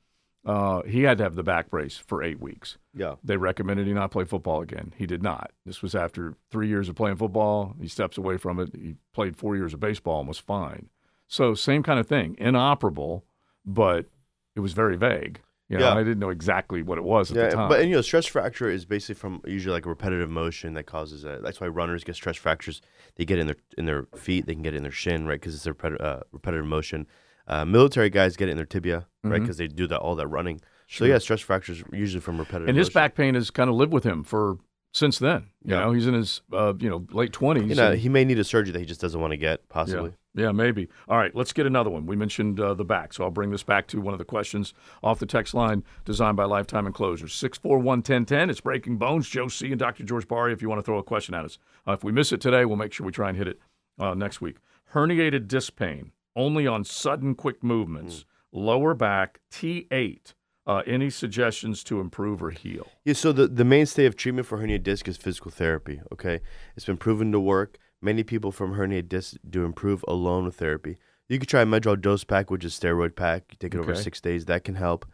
uh, 0.46 0.82
he 0.82 1.02
had 1.02 1.18
to 1.18 1.24
have 1.24 1.34
the 1.36 1.42
back 1.42 1.70
brace 1.70 1.96
for 1.96 2.22
eight 2.22 2.40
weeks. 2.40 2.76
Yeah. 2.94 3.14
They 3.24 3.36
recommended 3.36 3.86
he 3.86 3.92
not 3.94 4.10
play 4.10 4.24
football 4.24 4.60
again. 4.60 4.92
He 4.96 5.06
did 5.06 5.22
not. 5.22 5.52
This 5.64 5.80
was 5.82 5.94
after 5.94 6.34
three 6.50 6.68
years 6.68 6.88
of 6.88 6.94
playing 6.96 7.16
football. 7.16 7.74
He 7.80 7.88
steps 7.88 8.18
away 8.18 8.36
from 8.36 8.60
it. 8.60 8.70
He 8.74 8.96
played 9.14 9.36
four 9.36 9.56
years 9.56 9.72
of 9.72 9.80
baseball 9.80 10.18
and 10.20 10.28
was 10.28 10.38
fine. 10.38 10.90
So 11.26 11.54
same 11.54 11.82
kind 11.82 11.98
of 11.98 12.06
thing, 12.06 12.36
inoperable, 12.38 13.24
but 13.64 14.06
it 14.54 14.60
was 14.60 14.72
very 14.74 14.96
vague. 14.96 15.40
You 15.70 15.78
know, 15.78 15.86
Yeah. 15.88 15.94
I 15.94 16.02
didn't 16.02 16.18
know 16.18 16.28
exactly 16.28 16.82
what 16.82 16.98
it 16.98 17.04
was 17.04 17.30
at 17.30 17.36
Yeah, 17.38 17.44
the 17.48 17.56
time. 17.56 17.68
but 17.70 17.80
and, 17.80 17.88
you 17.88 17.96
know, 17.96 18.02
stress 18.02 18.26
fracture 18.26 18.68
is 18.68 18.84
basically 18.84 19.14
from 19.14 19.40
usually 19.46 19.72
like 19.72 19.86
a 19.86 19.88
repetitive 19.88 20.28
motion 20.28 20.74
that 20.74 20.84
causes 20.84 21.22
that. 21.22 21.42
That's 21.42 21.58
why 21.58 21.68
runners 21.68 22.04
get 22.04 22.16
stress 22.16 22.36
fractures. 22.36 22.82
They 23.16 23.24
get 23.24 23.38
in 23.38 23.46
their 23.46 23.56
in 23.78 23.86
their 23.86 24.04
feet. 24.14 24.44
They 24.44 24.52
can 24.52 24.62
get 24.62 24.74
in 24.74 24.82
their 24.82 24.92
shin, 24.92 25.26
right? 25.26 25.40
Because 25.40 25.54
it's 25.54 25.66
a 25.66 25.72
repeti- 25.72 26.00
uh, 26.00 26.20
repetitive 26.32 26.66
motion. 26.66 27.06
Uh, 27.46 27.64
military 27.64 28.10
guys 28.10 28.36
get 28.36 28.48
it 28.48 28.52
in 28.52 28.56
their 28.56 28.66
tibia, 28.66 29.06
right? 29.22 29.38
Mhm. 29.40 29.42
Because 29.44 29.56
they 29.58 29.66
do 29.68 29.86
that 29.88 29.98
all 29.98 30.14
that 30.16 30.26
running. 30.28 30.60
Sure. 30.86 31.06
So 31.06 31.12
yeah, 31.12 31.18
stress 31.18 31.40
fractures 31.40 31.82
usually 31.92 32.20
from 32.20 32.38
repetitive. 32.38 32.68
and 32.68 32.76
his 32.78 32.88
motion. 32.88 32.94
back 33.00 33.14
pain 33.14 33.34
has 33.34 33.50
kind 33.50 33.68
of 33.70 33.76
lived 33.76 33.92
with 33.92 34.04
him 34.04 34.22
for 34.22 34.58
since 34.92 35.18
then. 35.18 35.46
You 35.64 35.74
Yeah. 35.74 35.80
know, 35.80 35.92
he's 35.92 36.06
in 36.06 36.14
his 36.14 36.40
uh, 36.52 36.72
you 36.78 36.88
know 36.88 37.06
late 37.10 37.32
twenties. 37.32 37.68
You 37.68 37.74
know, 37.74 37.92
he 37.92 38.08
may 38.08 38.24
need 38.24 38.38
a 38.38 38.44
surgery 38.44 38.72
that 38.72 38.78
he 38.78 38.86
just 38.86 39.00
doesn't 39.00 39.20
want 39.20 39.32
to 39.32 39.36
get, 39.36 39.68
possibly. 39.68 40.14
Yeah, 40.36 40.50
maybe. 40.50 40.88
All 41.06 41.16
right, 41.16 41.32
let's 41.36 41.52
get 41.52 41.64
another 41.64 41.90
one. 41.90 42.06
We 42.06 42.16
mentioned 42.16 42.58
uh, 42.58 42.74
the 42.74 42.84
back, 42.84 43.12
so 43.12 43.22
I'll 43.22 43.30
bring 43.30 43.50
this 43.50 43.62
back 43.62 43.86
to 43.88 44.00
one 44.00 44.14
of 44.14 44.18
the 44.18 44.24
questions 44.24 44.74
off 45.00 45.20
the 45.20 45.26
text 45.26 45.54
line 45.54 45.84
designed 46.04 46.36
by 46.36 46.44
Lifetime 46.44 46.86
Enclosures. 46.88 47.32
641 47.34 47.84
1010. 48.02 48.50
It's 48.50 48.60
Breaking 48.60 48.96
Bones. 48.96 49.28
Joe 49.28 49.46
C. 49.46 49.70
and 49.70 49.78
Dr. 49.78 50.02
George 50.02 50.26
Bari, 50.26 50.52
if 50.52 50.60
you 50.60 50.68
want 50.68 50.80
to 50.80 50.82
throw 50.82 50.98
a 50.98 51.04
question 51.04 51.34
at 51.34 51.44
us. 51.44 51.58
Uh, 51.86 51.92
if 51.92 52.02
we 52.02 52.10
miss 52.10 52.32
it 52.32 52.40
today, 52.40 52.64
we'll 52.64 52.76
make 52.76 52.92
sure 52.92 53.06
we 53.06 53.12
try 53.12 53.28
and 53.28 53.38
hit 53.38 53.46
it 53.46 53.60
uh, 54.00 54.14
next 54.14 54.40
week. 54.40 54.56
Herniated 54.92 55.46
disc 55.46 55.76
pain, 55.76 56.10
only 56.36 56.66
on 56.66 56.84
sudden 56.84 57.34
quick 57.34 57.62
movements, 57.62 58.24
lower 58.52 58.94
back, 58.94 59.40
T8. 59.50 60.34
Uh, 60.66 60.82
any 60.86 61.10
suggestions 61.10 61.84
to 61.84 62.00
improve 62.00 62.42
or 62.42 62.50
heal? 62.50 62.86
Yeah, 63.04 63.12
so 63.12 63.32
the, 63.32 63.46
the 63.46 63.66
mainstay 63.66 64.06
of 64.06 64.16
treatment 64.16 64.46
for 64.46 64.56
hernia 64.56 64.78
disc 64.78 65.06
is 65.06 65.18
physical 65.18 65.50
therapy. 65.50 66.00
Okay, 66.10 66.40
it's 66.74 66.86
been 66.86 66.96
proven 66.96 67.32
to 67.32 67.40
work. 67.40 67.76
Many 68.00 68.22
people 68.22 68.50
from 68.50 68.72
hernia 68.72 69.02
disc 69.02 69.36
do 69.48 69.66
improve 69.66 70.02
alone 70.08 70.46
with 70.46 70.56
therapy. 70.56 70.96
You 71.28 71.38
could 71.38 71.48
try 71.48 71.62
a 71.62 71.66
Medrol 71.66 72.00
dose 72.00 72.24
pack, 72.24 72.50
which 72.50 72.64
is 72.64 72.78
steroid 72.78 73.16
pack. 73.16 73.44
You 73.50 73.56
take 73.58 73.74
it 73.74 73.78
over 73.78 73.94
six 73.94 74.20
days. 74.20 74.44
That 74.46 74.64
can 74.64 74.74
help. 74.74 75.06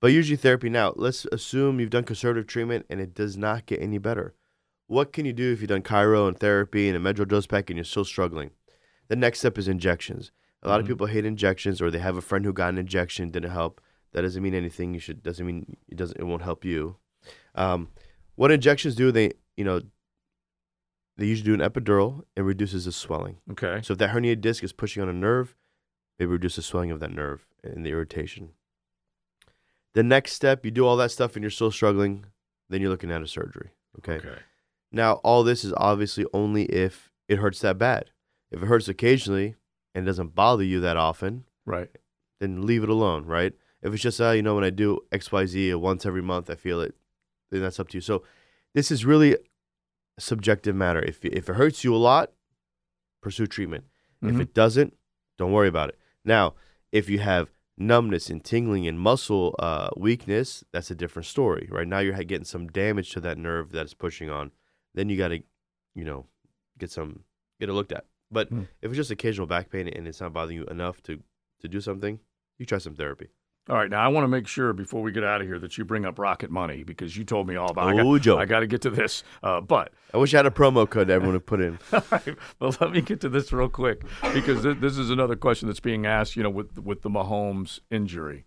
But 0.00 0.12
usually 0.12 0.36
therapy. 0.36 0.68
Now, 0.68 0.92
let's 0.96 1.24
assume 1.26 1.80
you've 1.80 1.90
done 1.90 2.04
conservative 2.04 2.46
treatment 2.46 2.84
and 2.90 3.00
it 3.00 3.14
does 3.14 3.38
not 3.38 3.64
get 3.64 3.80
any 3.80 3.98
better. 3.98 4.34
What 4.86 5.14
can 5.14 5.24
you 5.24 5.32
do 5.32 5.52
if 5.52 5.60
you've 5.60 5.70
done 5.70 5.82
chiro 5.82 6.28
and 6.28 6.38
therapy 6.38 6.88
and 6.88 6.96
a 6.96 7.00
Medrol 7.00 7.26
dose 7.26 7.46
pack 7.46 7.70
and 7.70 7.78
you're 7.78 7.84
still 7.84 8.04
struggling? 8.04 8.50
The 9.08 9.16
next 9.16 9.38
step 9.38 9.56
is 9.56 9.68
injections. 9.68 10.30
A 10.64 10.68
lot 10.68 10.80
of 10.80 10.86
Mhm. 10.86 10.90
people 10.90 11.06
hate 11.06 11.24
injections, 11.26 11.80
or 11.82 11.90
they 11.90 11.98
have 11.98 12.16
a 12.16 12.22
friend 12.22 12.44
who 12.44 12.52
got 12.52 12.70
an 12.70 12.78
injection 12.78 13.30
didn't 13.30 13.50
help. 13.50 13.80
That 14.12 14.22
doesn't 14.22 14.42
mean 14.42 14.54
anything. 14.54 14.94
You 14.94 15.00
should 15.00 15.22
doesn't 15.22 15.46
mean 15.46 15.76
it 15.88 15.96
doesn't 15.96 16.18
it 16.18 16.24
won't 16.24 16.42
help 16.42 16.64
you. 16.64 16.96
Um, 17.54 17.90
what 18.36 18.50
injections 18.50 18.94
do? 18.94 19.12
They 19.12 19.32
you 19.56 19.64
know 19.64 19.80
they 21.16 21.26
usually 21.26 21.56
do 21.56 21.62
an 21.62 21.70
epidural. 21.70 22.24
It 22.36 22.42
reduces 22.42 22.86
the 22.86 22.92
swelling. 22.92 23.38
Okay. 23.52 23.80
So 23.82 23.92
if 23.92 23.98
that 23.98 24.10
herniated 24.10 24.40
disc 24.40 24.64
is 24.64 24.72
pushing 24.72 25.02
on 25.02 25.08
a 25.08 25.12
nerve, 25.12 25.54
it 26.18 26.26
reduces 26.28 26.56
the 26.56 26.62
swelling 26.62 26.90
of 26.90 27.00
that 27.00 27.12
nerve 27.12 27.46
and 27.62 27.84
the 27.86 27.90
irritation. 27.90 28.50
The 29.92 30.02
next 30.02 30.32
step, 30.32 30.64
you 30.64 30.70
do 30.72 30.84
all 30.86 30.96
that 30.96 31.12
stuff 31.12 31.36
and 31.36 31.42
you're 31.42 31.50
still 31.50 31.70
struggling, 31.70 32.26
then 32.68 32.80
you're 32.80 32.90
looking 32.90 33.12
at 33.12 33.22
a 33.22 33.28
surgery. 33.28 33.70
Okay. 33.98 34.16
Okay. 34.16 34.40
Now, 34.90 35.14
all 35.24 35.44
this 35.44 35.64
is 35.64 35.72
obviously 35.76 36.26
only 36.32 36.64
if 36.64 37.12
it 37.28 37.38
hurts 37.38 37.60
that 37.60 37.78
bad. 37.78 38.10
If 38.50 38.62
it 38.62 38.66
hurts 38.66 38.88
occasionally 38.88 39.54
and 39.94 40.04
it 40.04 40.06
doesn't 40.06 40.34
bother 40.34 40.64
you 40.64 40.80
that 40.80 40.96
often, 40.96 41.44
Right. 41.66 41.90
then 42.40 42.66
leave 42.66 42.82
it 42.82 42.88
alone, 42.88 43.24
right? 43.26 43.52
If 43.82 43.92
it's 43.92 44.02
just, 44.02 44.20
uh, 44.20 44.30
you 44.30 44.42
know, 44.42 44.54
when 44.54 44.64
I 44.64 44.70
do 44.70 45.00
XYZ 45.12 45.72
uh, 45.72 45.78
once 45.78 46.04
every 46.06 46.22
month, 46.22 46.48
I 46.50 46.54
feel 46.54 46.80
it, 46.80 46.94
then 47.50 47.60
that's 47.62 47.78
up 47.78 47.88
to 47.88 47.98
you. 47.98 48.00
So 48.00 48.24
this 48.74 48.90
is 48.90 49.04
really 49.04 49.34
a 49.34 49.38
subjective 50.18 50.74
matter. 50.74 51.02
If, 51.02 51.24
if 51.24 51.48
it 51.48 51.54
hurts 51.56 51.84
you 51.84 51.94
a 51.94 51.98
lot, 51.98 52.32
pursue 53.22 53.46
treatment. 53.46 53.84
If 54.22 54.36
Mhm. 54.36 54.40
it 54.40 54.54
doesn't, 54.54 54.96
don't 55.38 55.52
worry 55.52 55.68
about 55.68 55.90
it. 55.90 55.98
Now, 56.24 56.54
if 56.92 57.08
you 57.10 57.18
have 57.18 57.52
numbness 57.76 58.30
and 58.30 58.42
tingling 58.44 58.86
and 58.86 58.98
muscle 58.98 59.54
uh, 59.58 59.90
weakness, 59.96 60.64
that's 60.72 60.90
a 60.90 60.94
different 60.94 61.26
story, 61.26 61.68
right? 61.70 61.86
Now 61.88 61.98
you're 61.98 62.14
getting 62.24 62.44
some 62.44 62.68
damage 62.68 63.10
to 63.12 63.20
that 63.20 63.36
nerve 63.36 63.70
that's 63.72 63.94
pushing 63.94 64.30
on. 64.30 64.52
Then 64.94 65.08
you 65.08 65.16
got 65.18 65.28
to, 65.28 65.42
you 65.94 66.04
know, 66.04 66.26
get 66.78 66.90
some, 66.90 67.24
get 67.60 67.68
it 67.68 67.72
looked 67.72 67.92
at. 67.92 68.06
But 68.34 68.48
Hmm. 68.50 68.62
if 68.82 68.90
it's 68.90 68.96
just 68.96 69.10
occasional 69.10 69.46
back 69.46 69.70
pain 69.70 69.88
and 69.88 70.06
it's 70.06 70.20
not 70.20 70.32
bothering 70.34 70.58
you 70.58 70.64
enough 70.66 71.02
to, 71.04 71.20
to 71.60 71.68
do 71.68 71.80
something, 71.80 72.20
you 72.58 72.66
try 72.66 72.76
some 72.78 72.94
therapy. 72.94 73.28
All 73.70 73.76
right, 73.76 73.88
now 73.88 74.04
I 74.04 74.08
want 74.08 74.24
to 74.24 74.28
make 74.28 74.46
sure 74.46 74.74
before 74.74 75.00
we 75.00 75.10
get 75.10 75.24
out 75.24 75.40
of 75.40 75.46
here 75.46 75.58
that 75.60 75.78
you 75.78 75.86
bring 75.86 76.04
up 76.04 76.18
Rocket 76.18 76.50
Money 76.50 76.82
because 76.82 77.16
you 77.16 77.24
told 77.24 77.48
me 77.48 77.56
all 77.56 77.70
about. 77.70 77.88
I 77.88 77.98
Oh, 78.02 78.18
got. 78.18 78.38
I 78.38 78.44
got 78.44 78.60
to 78.60 78.66
get 78.66 78.82
to 78.82 78.90
this, 78.90 79.24
uh, 79.42 79.62
but 79.62 79.90
I 80.12 80.18
wish 80.18 80.34
I 80.34 80.38
had 80.38 80.44
a 80.46 80.50
promo 80.50 80.86
code 80.88 81.06
that 81.06 81.14
everyone 81.14 81.32
would 81.32 81.46
put 81.46 81.62
in. 81.62 81.78
well, 82.60 82.76
let 82.78 82.90
me 82.92 83.00
get 83.00 83.22
to 83.22 83.30
this 83.30 83.54
real 83.54 83.70
quick 83.70 84.02
because 84.34 84.64
th- 84.64 84.80
this 84.80 84.98
is 84.98 85.08
another 85.08 85.34
question 85.36 85.66
that's 85.68 85.80
being 85.80 86.04
asked. 86.04 86.36
You 86.36 86.42
know, 86.42 86.50
with 86.50 86.78
with 86.78 87.00
the 87.00 87.08
Mahomes 87.08 87.80
injury, 87.90 88.44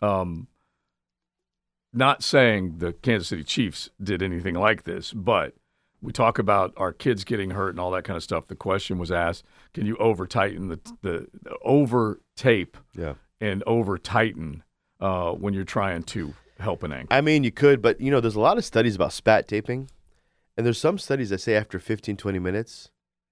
um, 0.00 0.48
not 1.92 2.22
saying 2.22 2.78
the 2.78 2.94
Kansas 2.94 3.28
City 3.28 3.44
Chiefs 3.44 3.90
did 4.02 4.22
anything 4.22 4.54
like 4.54 4.84
this, 4.84 5.12
but 5.12 5.54
we 6.04 6.12
talk 6.12 6.38
about 6.38 6.72
our 6.76 6.92
kids 6.92 7.24
getting 7.24 7.50
hurt 7.50 7.70
and 7.70 7.80
all 7.80 7.90
that 7.92 8.04
kind 8.04 8.16
of 8.16 8.22
stuff. 8.22 8.46
The 8.46 8.54
question 8.56 8.98
was 8.98 9.10
asked: 9.10 9.44
Can 9.72 9.86
you 9.86 9.96
over 9.96 10.26
tighten 10.26 10.68
the 10.68 10.78
the, 11.02 11.26
the 11.42 11.56
over 11.62 12.20
tape 12.36 12.76
Yeah. 12.94 13.14
and 13.40 13.62
over 13.66 13.98
tighten 13.98 14.62
uh, 15.00 15.32
when 15.32 15.54
you're 15.54 15.64
trying 15.64 16.02
to 16.04 16.34
help 16.60 16.82
an 16.82 16.92
ankle? 16.92 17.16
I 17.16 17.20
mean, 17.20 17.42
you 17.42 17.50
could, 17.50 17.82
but 17.82 18.00
you 18.00 18.10
know, 18.10 18.20
there's 18.20 18.36
a 18.36 18.40
lot 18.40 18.58
of 18.58 18.64
studies 18.64 18.94
about 18.94 19.12
spat 19.12 19.48
taping, 19.48 19.90
and 20.56 20.64
there's 20.66 20.78
some 20.78 20.98
studies 20.98 21.30
that 21.30 21.40
say 21.40 21.54
after 21.54 21.78
15, 21.78 22.16
20 22.16 22.38
minutes, 22.38 22.90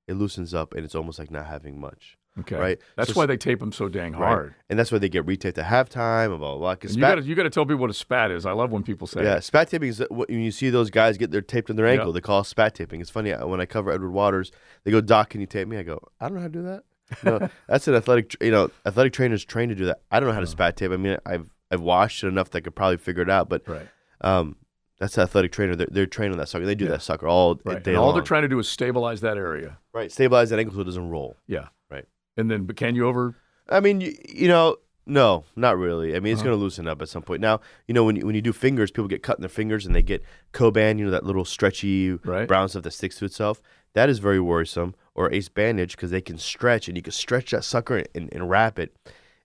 it 0.08 0.14
loosens 0.14 0.52
up 0.54 0.74
and 0.74 0.84
it's 0.84 0.94
almost 0.94 1.18
like 1.18 1.30
not 1.30 1.46
having 1.46 1.78
much. 1.78 2.16
Okay. 2.40 2.56
Right. 2.56 2.78
That's 2.96 3.12
So- 3.12 3.20
why 3.20 3.26
they 3.26 3.36
tape 3.36 3.58
them 3.60 3.72
so 3.72 3.88
dang 3.88 4.12
right? 4.12 4.18
hard. 4.28 4.54
And 4.70 4.78
that's 4.78 4.90
why 4.90 4.96
they 4.98 5.10
get 5.10 5.26
retaped 5.26 5.58
at 5.58 5.66
halftime 5.66 6.30
and 6.30 6.38
blah 6.38 6.52
blah. 6.52 6.58
blah. 6.58 6.74
'Cause 6.76 6.92
And 6.92 6.96
you 6.98 7.02
spat- 7.02 7.16
got 7.16 7.22
to 7.22 7.28
you 7.28 7.34
got 7.34 7.42
to 7.42 7.50
tell 7.50 7.64
people 7.66 7.76
what 7.82 7.90
a 7.90 7.94
spat 7.94 8.30
is. 8.30 8.46
I 8.46 8.52
love 8.52 8.70
when 8.72 8.82
people 8.82 9.06
say 9.06 9.22
yeah, 9.22 9.36
it. 9.36 9.44
spat 9.44 9.68
taping 9.68 9.90
is 9.90 10.02
when 10.10 10.26
you 10.40 10.50
see 10.50 10.70
those 10.70 10.88
guys 10.90 11.18
get 11.18 11.30
their 11.30 11.42
taped 11.42 11.68
on 11.68 11.76
their 11.76 11.86
ankle. 11.86 12.10
They 12.12 12.22
call 12.22 12.40
it 12.40 12.44
spat 12.46 12.74
taping. 12.74 13.00
It's 13.02 13.10
funny 13.10 13.32
uh, 13.34 13.46
when 13.46 13.60
I 13.60 13.66
cover 13.66 13.92
Edward 13.92 14.12
Waters. 14.12 14.50
They 14.84 14.90
go, 14.90 15.02
"Doc, 15.02 15.28
can 15.30 15.40
you 15.42 15.46
tape 15.46 15.68
me?" 15.68 15.76
I 15.76 15.82
go, 15.82 16.00
"I 16.20 16.28
don't 16.28 16.36
know 16.36 16.40
how 16.40 16.46
to 16.48 16.52
do 16.52 16.62
that." 16.62 16.84
No, 17.22 17.48
that's 17.68 17.86
an 17.86 17.94
athletic. 17.94 18.34
You 18.42 18.50
know, 18.50 18.70
athletic 18.86 19.12
trainers 19.12 19.44
trained 19.44 19.68
to 19.68 19.74
do 19.76 19.84
that. 19.84 20.00
I 20.10 20.18
don't 20.18 20.28
know 20.30 20.34
how 20.34 20.40
to 20.40 20.46
spat 20.46 20.76
tape. 20.78 20.90
I 20.92 20.96
mean, 20.96 21.18
I've 21.26 21.50
I've 21.70 21.82
watched 21.82 22.24
it 22.24 22.28
enough 22.28 22.48
that 22.50 22.58
I 22.58 22.60
could 22.62 22.74
probably 22.74 22.96
figure 22.96 23.22
it 23.22 23.28
out. 23.30 23.50
But 23.50 23.68
Right. 23.68 23.88
um, 24.22 24.56
that's 24.98 25.16
the 25.16 25.22
athletic 25.22 25.52
trainer. 25.52 25.74
They're, 25.76 25.88
they're 25.90 26.06
trained 26.06 26.32
on 26.32 26.38
that 26.38 26.48
sucker. 26.48 26.64
They 26.64 26.74
do 26.74 26.84
Yeah. 26.84 26.92
that 26.92 27.02
sucker 27.02 27.26
all 27.28 27.60
Right. 27.64 27.82
day 27.82 27.94
all 27.94 28.06
long. 28.06 28.14
they're 28.14 28.22
trying 28.22 28.42
to 28.42 28.48
do 28.48 28.58
is 28.58 28.68
stabilize 28.68 29.20
that 29.20 29.36
area. 29.36 29.78
right, 29.92 30.10
stabilize 30.10 30.48
that 30.50 30.58
ankle 30.58 30.74
so 30.74 30.80
it 30.80 30.84
doesn't 30.84 31.10
roll. 31.10 31.36
Yeah. 31.46 31.66
Right. 31.90 32.04
And 32.36 32.50
then, 32.50 32.64
but 32.64 32.76
can 32.76 32.94
you 32.94 33.06
over? 33.06 33.36
I 33.68 33.80
mean, 33.80 34.00
you, 34.00 34.14
you 34.28 34.48
know, 34.48 34.76
no, 35.06 35.44
not 35.56 35.76
really. 35.78 36.14
I 36.16 36.20
mean, 36.20 36.32
it's 36.32 36.40
Uh-huh. 36.40 36.50
going 36.50 36.58
to 36.58 36.62
loosen 36.62 36.86
up 36.88 37.02
at 37.02 37.08
some 37.08 37.22
point. 37.22 37.40
Now, 37.40 37.60
you 37.88 37.94
know, 37.94 38.04
when 38.04 38.16
you, 38.16 38.24
when 38.26 38.34
you 38.34 38.42
do 38.42 38.52
fingers, 38.52 38.90
people 38.90 39.08
get 39.08 39.22
cut 39.22 39.36
in 39.36 39.42
their 39.42 39.48
fingers 39.48 39.84
and 39.84 39.94
they 39.94 40.02
get 40.02 40.22
Coban, 40.52 40.98
you 40.98 41.04
know, 41.04 41.10
that 41.10 41.24
little 41.24 41.44
stretchy 41.44 42.12
Right. 42.24 42.46
brown 42.48 42.68
stuff 42.68 42.84
that 42.84 42.92
sticks 42.92 43.16
to 43.18 43.24
itself. 43.24 43.60
That 43.94 44.08
is 44.08 44.18
very 44.20 44.40
worrisome. 44.40 44.94
Or 45.14 45.30
ace 45.30 45.50
bandage 45.50 45.96
because 45.96 46.10
they 46.10 46.22
can 46.22 46.38
stretch 46.38 46.88
and 46.88 46.96
you 46.96 47.02
can 47.02 47.12
stretch 47.12 47.50
that 47.50 47.64
sucker 47.64 48.04
and, 48.14 48.32
and 48.32 48.48
wrap 48.48 48.78
it. 48.78 48.96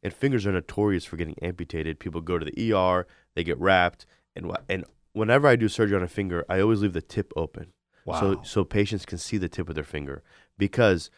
And 0.01 0.13
fingers 0.13 0.45
are 0.45 0.51
notorious 0.53 1.03
for 1.03 1.17
getting 1.17 1.35
amputated. 1.41 1.99
People 1.99 2.21
go 2.21 2.37
to 2.39 2.45
the 2.45 2.71
ER, 2.73 3.05
they 3.35 3.43
get 3.43 3.59
wrapped, 3.59 4.05
and 4.35 4.55
and 4.69 4.85
whenever 5.11 5.45
I 5.47 5.57
do 5.57 5.67
surgery 5.67 5.97
on 5.97 6.03
a 6.03 6.07
finger, 6.07 6.45
I 6.47 6.61
always 6.61 6.81
leave 6.81 6.93
the 6.93 7.01
tip 7.01 7.33
open. 7.35 7.73
Wow. 8.05 8.19
So 8.21 8.41
so 8.43 8.63
patients 8.63 9.05
can 9.05 9.17
see 9.17 9.37
the 9.37 9.49
tip 9.49 9.67
of 9.67 9.75
their 9.75 9.83
finger 9.83 10.23
because 10.57 11.09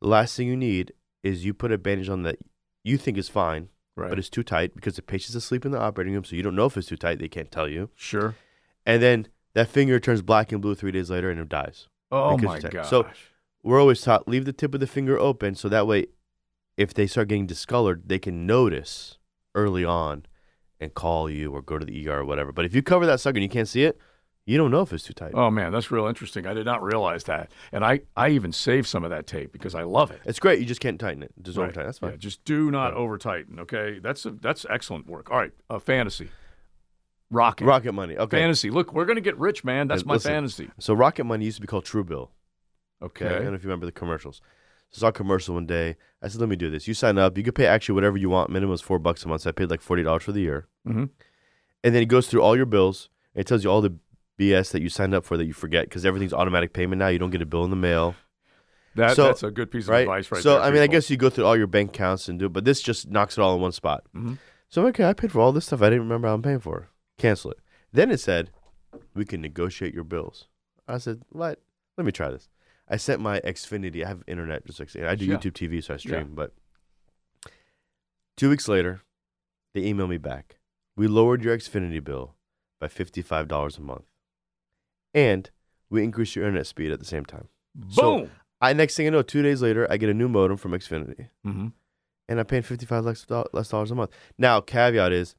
the 0.00 0.06
last 0.06 0.36
thing 0.36 0.46
you 0.46 0.56
need 0.56 0.92
is 1.28 1.44
you 1.44 1.54
put 1.54 1.72
a 1.72 1.78
bandage 1.78 2.08
on 2.08 2.22
that 2.22 2.38
you 2.84 2.96
think 2.98 3.16
is 3.18 3.28
fine, 3.28 3.68
right. 3.96 4.08
but 4.10 4.18
it's 4.18 4.28
too 4.30 4.42
tight 4.42 4.74
because 4.74 4.96
the 4.96 5.02
patient's 5.02 5.34
asleep 5.36 5.64
in 5.64 5.72
the 5.72 5.80
operating 5.80 6.14
room, 6.14 6.24
so 6.24 6.34
you 6.36 6.42
don't 6.42 6.56
know 6.56 6.66
if 6.66 6.76
it's 6.76 6.88
too 6.88 6.96
tight. 6.96 7.18
They 7.18 7.28
can't 7.28 7.50
tell 7.50 7.68
you, 7.68 7.90
sure. 7.94 8.34
and 8.84 9.02
then 9.02 9.28
that 9.54 9.68
finger 9.68 9.98
turns 10.00 10.22
black 10.22 10.52
and 10.52 10.60
blue 10.60 10.74
three 10.74 10.92
days 10.92 11.10
later 11.10 11.30
and 11.30 11.40
it 11.40 11.48
dies. 11.48 11.88
Oh 12.10 12.38
my 12.38 12.60
gosh. 12.60 12.88
So- 12.88 13.06
We're 13.62 13.80
always 13.80 14.00
taught 14.00 14.28
leave 14.28 14.44
the 14.44 14.52
tip 14.52 14.72
of 14.72 14.80
the 14.80 14.86
finger 14.86 15.18
open 15.18 15.54
so 15.54 15.68
that 15.68 15.86
way, 15.86 16.06
if 16.76 16.94
they 16.94 17.06
start 17.08 17.28
getting 17.28 17.46
discolored, 17.46 18.04
they 18.06 18.18
can 18.20 18.46
notice 18.46 19.18
early 19.54 19.84
on 19.84 20.26
and 20.80 20.94
call 20.94 21.28
you 21.28 21.52
or 21.52 21.60
go 21.60 21.76
to 21.76 21.84
the 21.84 22.08
ER 22.08 22.20
or 22.20 22.24
whatever. 22.24 22.52
But 22.52 22.64
if 22.64 22.74
you 22.74 22.82
cover 22.82 23.04
that 23.06 23.18
sucker 23.18 23.36
and 23.36 23.42
you 23.42 23.48
can't 23.48 23.68
see 23.68 23.82
it, 23.82 23.98
you 24.48 24.56
don't 24.56 24.70
know 24.70 24.80
if 24.80 24.92
it's 24.92 25.04
too 25.04 25.12
tight. 25.12 25.32
oh 25.34 25.50
man, 25.50 25.72
that's 25.72 25.90
real 25.90 26.06
interesting. 26.06 26.46
I 26.46 26.54
did 26.54 26.64
not 26.64 26.82
realize 26.82 27.24
that. 27.24 27.50
And 27.72 27.84
I 27.84 28.00
I 28.16 28.30
even 28.30 28.50
saved 28.52 28.86
some 28.88 29.04
of 29.04 29.10
that 29.10 29.26
tape 29.26 29.52
because 29.52 29.74
I 29.74 29.82
love 29.82 30.10
it. 30.10 30.20
It's 30.24 30.38
great. 30.40 30.58
You 30.58 30.64
just 30.66 30.80
can't 30.80 30.98
tighten 30.98 31.22
it. 31.22 31.32
Just 31.42 31.58
over 31.58 31.68
tighten. 31.68 31.84
That's 31.86 31.98
fine. 31.98 32.10
Yeah, 32.12 32.16
just 32.16 32.44
do 32.44 32.70
not 32.70 32.92
Yeah. 32.94 32.98
over 32.98 33.18
tighten. 33.18 33.60
Okay, 33.60 33.98
that's 34.02 34.24
a, 34.26 34.30
that's 34.30 34.64
excellent 34.70 35.06
work. 35.06 35.30
All 35.30 35.36
right, 35.38 35.52
uh, 35.70 35.78
fantasy, 35.78 36.30
rocket, 37.30 37.66
Rocket 37.66 37.92
money. 37.92 38.16
Okay. 38.16 38.38
fantasy. 38.38 38.70
Look, 38.70 38.92
we're 38.92 39.04
gonna 39.04 39.20
get 39.20 39.36
rich, 39.38 39.64
man. 39.64 39.88
That's 39.88 40.04
my 40.04 40.14
listen. 40.14 40.30
fantasy. 40.32 40.70
So 40.78 40.94
Rocket 40.94 41.24
Money 41.24 41.44
used 41.44 41.56
to 41.56 41.60
be 41.60 41.66
called 41.66 41.84
Truebill. 41.84 42.30
Okay. 43.02 43.26
Okay. 43.26 43.34
I 43.34 43.38
don't 43.40 43.48
know 43.48 43.54
if 43.54 43.62
you 43.62 43.68
remember 43.68 43.86
the 43.86 43.92
commercials. 43.92 44.40
So 44.90 44.98
I 44.98 45.00
saw 45.00 45.08
a 45.08 45.12
commercial 45.12 45.54
one 45.54 45.66
day. 45.66 45.96
I 46.22 46.28
said, 46.28 46.40
let 46.40 46.48
me 46.48 46.56
do 46.56 46.70
this. 46.70 46.88
You 46.88 46.94
sign 46.94 47.18
up. 47.18 47.36
You 47.36 47.44
can 47.44 47.52
pay 47.52 47.66
actually 47.66 47.94
whatever 47.94 48.16
you 48.16 48.30
want. 48.30 48.48
Minimum 48.50 48.72
is 48.74 48.80
four 48.80 48.98
bucks 48.98 49.22
a 49.24 49.28
month. 49.28 49.42
So 49.42 49.50
I 49.50 49.52
paid 49.52 49.68
like 49.70 49.82
$40 49.82 50.22
for 50.22 50.32
the 50.32 50.40
year. 50.40 50.66
hmm 50.86 51.04
And 51.84 51.94
then 51.94 52.02
it 52.02 52.06
goes 52.06 52.26
through 52.26 52.40
all 52.42 52.56
your 52.56 52.64
bills. 52.66 53.10
And 53.34 53.42
it 53.42 53.46
tells 53.46 53.62
you 53.62 53.70
all 53.70 53.82
the 53.82 53.94
BS 54.38 54.70
that 54.72 54.82
you 54.82 54.88
signed 54.88 55.14
up 55.14 55.24
for 55.24 55.36
that 55.36 55.46
you 55.46 55.52
forget 55.52 55.84
because 55.84 56.06
everything's 56.06 56.32
automatic 56.32 56.72
payment 56.72 56.98
now. 57.00 57.08
You 57.08 57.18
don't 57.18 57.30
get 57.30 57.42
a 57.42 57.46
bill 57.46 57.64
in 57.64 57.70
the 57.70 57.76
mail. 57.76 58.14
That 58.94 59.16
So- 59.16 59.24
that's 59.24 59.42
a 59.42 59.50
good 59.50 59.70
piece 59.70 59.84
of 59.84 59.90
right? 59.90 60.00
advice, 60.00 60.30
right 60.30 60.42
so, 60.42 60.54
there. 60.54 60.60
I 60.62 60.70
mean, 60.70 60.82
I 60.82 60.86
guess 60.86 61.10
you 61.10 61.16
go 61.16 61.30
through 61.30 61.44
all 61.44 61.56
your 61.56 61.66
bank 61.66 61.90
accounts 61.90 62.28
and 62.28 62.38
do 62.38 62.46
it, 62.46 62.52
but 62.52 62.64
this 62.64 62.80
just 62.80 63.08
knocks 63.10 63.36
it 63.38 63.40
all 63.40 63.54
in 63.54 63.60
one 63.60 63.72
spot. 63.72 64.04
Mhm. 64.16 64.38
So, 64.68 64.86
okay, 64.88 65.04
I 65.04 65.12
paid 65.12 65.32
for 65.32 65.40
all 65.40 65.52
this 65.52 65.66
stuff 65.66 65.82
I 65.82 65.86
didn't 65.90 66.02
remember 66.02 66.28
I'm 66.28 66.42
paying 66.42 66.60
for. 66.60 66.88
Cancel 67.16 67.50
it. 67.52 67.58
Then 67.92 68.10
it 68.10 68.18
said, 68.20 68.50
we 69.14 69.24
can 69.24 69.40
negotiate 69.40 69.94
your 69.94 70.04
bills. 70.04 70.46
I 70.86 70.98
said, 70.98 71.22
what? 71.30 71.60
Let 71.96 72.04
me 72.04 72.12
try 72.12 72.30
this. 72.30 72.48
I 72.88 72.96
sent 72.96 73.20
my 73.20 73.40
Xfinity. 73.40 74.04
I 74.04 74.08
have 74.08 74.22
internet, 74.26 74.64
just 74.66 74.78
like 74.80 74.94
I 74.96 75.14
do 75.14 75.26
Yeah. 75.26 75.36
YouTube 75.36 75.52
TV, 75.52 75.80
so 75.82 75.94
I 75.94 75.96
stream. 75.98 76.14
Yeah. 76.14 76.34
But 76.34 76.54
two 78.36 78.48
weeks 78.50 78.68
later, 78.68 79.02
they 79.74 79.82
email 79.84 80.06
me 80.06 80.18
back. 80.18 80.58
We 80.96 81.06
lowered 81.06 81.42
your 81.42 81.56
Xfinity 81.56 82.02
bill 82.02 82.34
by 82.80 82.88
fifty-five 82.88 83.46
dollars 83.48 83.76
a 83.78 83.82
month, 83.82 84.04
and 85.18 85.50
we 85.90 86.04
increase 86.04 86.36
your 86.36 86.44
internet 86.44 86.66
speed 86.66 86.92
at 86.92 86.98
the 86.98 87.04
same 87.04 87.24
time. 87.24 87.48
so- 87.90 88.18
boom. 88.18 88.30
I 88.60 88.72
next 88.72 88.96
thing 88.96 89.06
I 89.06 89.10
know, 89.10 89.22
two 89.22 89.40
days 89.42 89.62
later, 89.62 89.86
I 89.88 89.96
get 89.98 90.08
a 90.10 90.14
new 90.14 90.28
modem 90.28 90.56
from 90.56 90.72
Xfinity, 90.72 91.28
hmm 91.44 91.68
and 92.28 92.38
I'm 92.40 92.44
paying 92.46 92.62
fifty-five 92.64 93.04
less, 93.04 93.24
less 93.52 93.68
dollars 93.68 93.90
a 93.92 93.94
month. 93.94 94.10
Now, 94.36 94.60
caveat 94.60 95.12
is, 95.12 95.36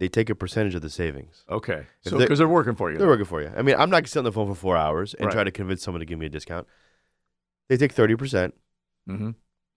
they 0.00 0.08
take 0.08 0.28
a 0.30 0.34
percentage 0.34 0.74
of 0.74 0.82
the 0.82 0.90
savings. 0.90 1.44
Okay, 1.48 1.86
If 2.04 2.10
so 2.10 2.18
they're- 2.18 2.26
because 2.26 2.38
they're 2.40 2.48
working 2.48 2.74
for 2.74 2.90
you. 2.90 2.98
They're 2.98 3.06
working 3.06 3.24
for 3.24 3.40
you. 3.40 3.50
I 3.56 3.62
mean, 3.62 3.76
I'm 3.76 3.88
not 3.88 3.98
gonna 3.98 4.08
sit 4.08 4.18
on 4.18 4.24
the 4.24 4.32
phone 4.32 4.48
for 4.48 4.54
four 4.56 4.76
hours 4.76 5.14
and 5.14 5.26
Right. 5.26 5.32
try 5.32 5.44
to 5.44 5.50
convince 5.52 5.80
someone 5.82 6.00
to 6.00 6.06
give 6.06 6.18
me 6.18 6.26
a 6.26 6.28
discount. 6.28 6.66
They 7.68 7.76
take 7.76 7.92
thirty 7.92 8.16
percent. 8.16 8.54
hmm 9.06 9.30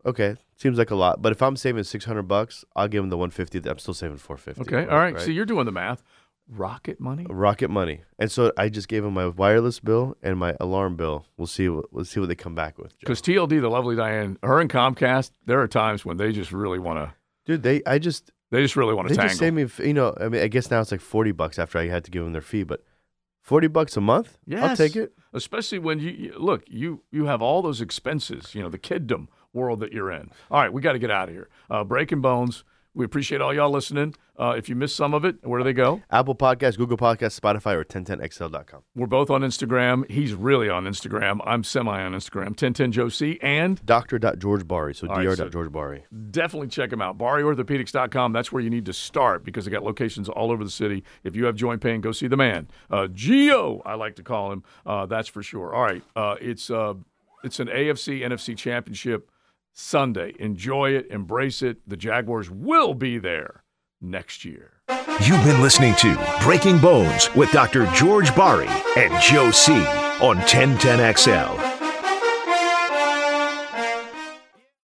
Okay, 0.05 0.35
seems 0.55 0.77
like 0.77 0.89
a 0.91 0.95
lot, 0.95 1.21
but 1.21 1.31
if 1.31 1.41
I'm 1.43 1.55
saving 1.57 1.83
six 1.83 2.05
hundred 2.05 2.23
bucks, 2.23 2.65
I'll 2.75 2.87
give 2.87 3.03
them 3.03 3.09
the 3.09 3.17
one 3.17 3.29
fifty. 3.29 3.59
I'm 3.69 3.77
still 3.79 3.93
saving 3.93 4.17
four 4.17 4.37
fifty. 4.37 4.61
Okay, 4.63 4.89
all 4.89 4.97
right. 4.97 5.19
So 5.19 5.29
you're 5.29 5.45
doing 5.45 5.65
the 5.67 5.71
math. 5.71 6.01
Rocket 6.51 6.99
money. 6.99 7.27
Rocket 7.29 7.69
money, 7.69 8.01
and 8.17 8.31
so 8.31 8.51
I 8.57 8.69
just 8.69 8.87
gave 8.87 9.03
them 9.03 9.13
my 9.13 9.27
wireless 9.27 9.79
bill 9.79 10.17
and 10.23 10.37
my 10.37 10.55
alarm 10.59 10.95
bill. 10.95 11.25
We'll 11.37 11.45
see 11.47 11.69
what 11.69 11.93
we'll 11.93 12.05
see 12.05 12.19
what 12.19 12.27
they 12.29 12.35
come 12.35 12.55
back 12.55 12.77
with. 12.79 12.97
Because 12.99 13.21
TLD, 13.21 13.61
the 13.61 13.69
lovely 13.69 13.95
Diane, 13.95 14.37
her 14.41 14.59
and 14.59 14.69
Comcast, 14.69 15.31
there 15.45 15.59
are 15.61 15.67
times 15.67 16.05
when 16.05 16.17
they 16.17 16.31
just 16.31 16.51
really 16.51 16.79
want 16.79 16.97
to. 16.99 17.13
dude, 17.45 17.61
they 17.63 17.83
I 17.85 17.99
just 17.99 18.31
They 18.49 18.63
just 18.63 18.75
really 18.75 18.95
want 18.95 19.09
they 19.09 19.13
to 19.13 19.17
tangle. 19.19 19.29
just 19.29 19.39
saved 19.39 19.79
me. 19.79 19.87
You 19.87 19.93
know, 19.93 20.15
I 20.19 20.27
mean, 20.29 20.41
I 20.41 20.47
guess 20.47 20.71
now 20.71 20.81
it's 20.81 20.91
like 20.91 21.01
forty 21.01 21.31
bucks 21.31 21.59
after 21.59 21.77
I 21.77 21.87
had 21.87 22.03
to 22.05 22.11
give 22.11 22.23
them 22.23 22.33
their 22.33 22.41
fee, 22.41 22.63
but 22.63 22.83
forty 23.41 23.67
bucks 23.67 23.95
a 23.95 24.01
month, 24.01 24.39
yeah, 24.47 24.65
I'll 24.65 24.75
take 24.75 24.95
it. 24.95 25.13
especially 25.33 25.77
when 25.77 25.99
you, 25.99 26.09
you 26.09 26.33
look 26.39 26.63
you 26.67 27.03
you 27.11 27.25
have 27.25 27.43
all 27.43 27.61
those 27.61 27.79
expenses 27.79 28.55
you 28.55 28.61
know 28.63 28.69
the 28.69 28.79
kiddom 28.79 29.27
world 29.53 29.79
that 29.81 29.91
you're 29.91 30.11
in 30.11 30.29
all 30.51 30.61
right 30.61 30.73
we 30.73 30.81
got 30.81 30.93
to 30.93 30.99
get 30.99 31.09
out 31.11 31.29
of 31.29 31.33
here 31.35 31.47
uh, 31.69 31.83
breaking 31.83 32.21
bones 32.21 32.63
we 32.95 33.05
appreciate 33.05 33.39
all 33.41 33.53
y'all 33.53 33.69
listening. 33.69 34.15
Uh, 34.37 34.55
if 34.57 34.69
you 34.69 34.75
missed 34.75 34.95
some 34.95 35.13
of 35.13 35.25
it 35.25 35.35
where 35.43 35.59
do 35.59 35.65
they 35.65 35.73
go? 35.73 36.01
Apple 36.09 36.33
Podcasts, 36.33 36.77
Google 36.77 36.95
Podcasts, 36.97 37.37
Spotify, 37.37 37.73
or 37.75 37.83
1010XL.com. 37.83 38.81
we're 38.95 39.05
both 39.05 39.29
on 39.29 39.41
instagram. 39.41 40.09
He's 40.09 40.33
really 40.33 40.69
on 40.69 40.85
instagram. 40.85 41.39
I'm 41.45 41.63
semi 41.63 42.01
on 42.01 42.13
instagram. 42.13 42.47
1010 42.47 42.91
joe 42.93 43.09
c 43.09 43.37
and 43.41 43.83
Doctor.George 43.85 44.65
Bari, 44.67 44.95
so 44.95 45.07
right, 45.07 45.29
so- 45.29 45.35
Dr. 45.35 45.49
George 45.49 45.71
Bari. 45.71 46.05
definitely 46.31 46.69
check 46.69 46.91
him 46.91 47.01
out. 47.01 47.17
Barryorthopedics.com 47.17 48.31
that's 48.33 48.51
where 48.51 48.61
you 48.63 48.69
need 48.69 48.85
to 48.85 48.93
start 48.93 49.43
because 49.43 49.65
they 49.65 49.71
got 49.71 49.83
locations 49.83 50.29
all 50.29 50.51
over 50.51 50.63
the 50.63 50.71
city. 50.71 51.03
If 51.23 51.35
you 51.35 51.45
have 51.45 51.55
joint 51.55 51.81
pain 51.81 52.01
go 52.01 52.11
see 52.11 52.27
the 52.27 52.37
man. 52.37 52.69
Uh, 52.89 53.07
geo 53.07 53.81
i 53.85 53.93
like 53.95 54.15
to 54.15 54.23
call 54.23 54.51
him. 54.51 54.63
Uh, 54.85 55.05
that's 55.05 55.27
for 55.27 55.43
sure. 55.43 55.73
All 55.75 55.83
right 55.83 56.03
uh, 56.15 56.35
it's 56.39 56.69
uh, 56.69 56.93
it's 57.43 57.59
an 57.59 57.67
afc 57.67 58.21
nfc 58.21 58.57
championship 58.57 59.29
sunday 59.73 60.33
enjoy 60.39 60.91
it 60.91 61.07
embrace 61.09 61.61
it 61.61 61.77
the 61.87 61.97
jaguars 61.97 62.49
will 62.49 62.93
be 62.93 63.17
there 63.17 63.63
next 64.01 64.45
year 64.45 64.79
You've 65.21 65.43
been 65.43 65.61
listening 65.61 65.93
to 65.95 66.17
Breaking 66.41 66.79
Bones 66.79 67.29
with 67.35 67.51
Dr. 67.51 67.85
George 67.93 68.33
Bari 68.35 68.69
and 68.97 69.21
Joe 69.21 69.51
C. 69.51 69.73
on 69.73 70.37
1010XL. 70.37 71.68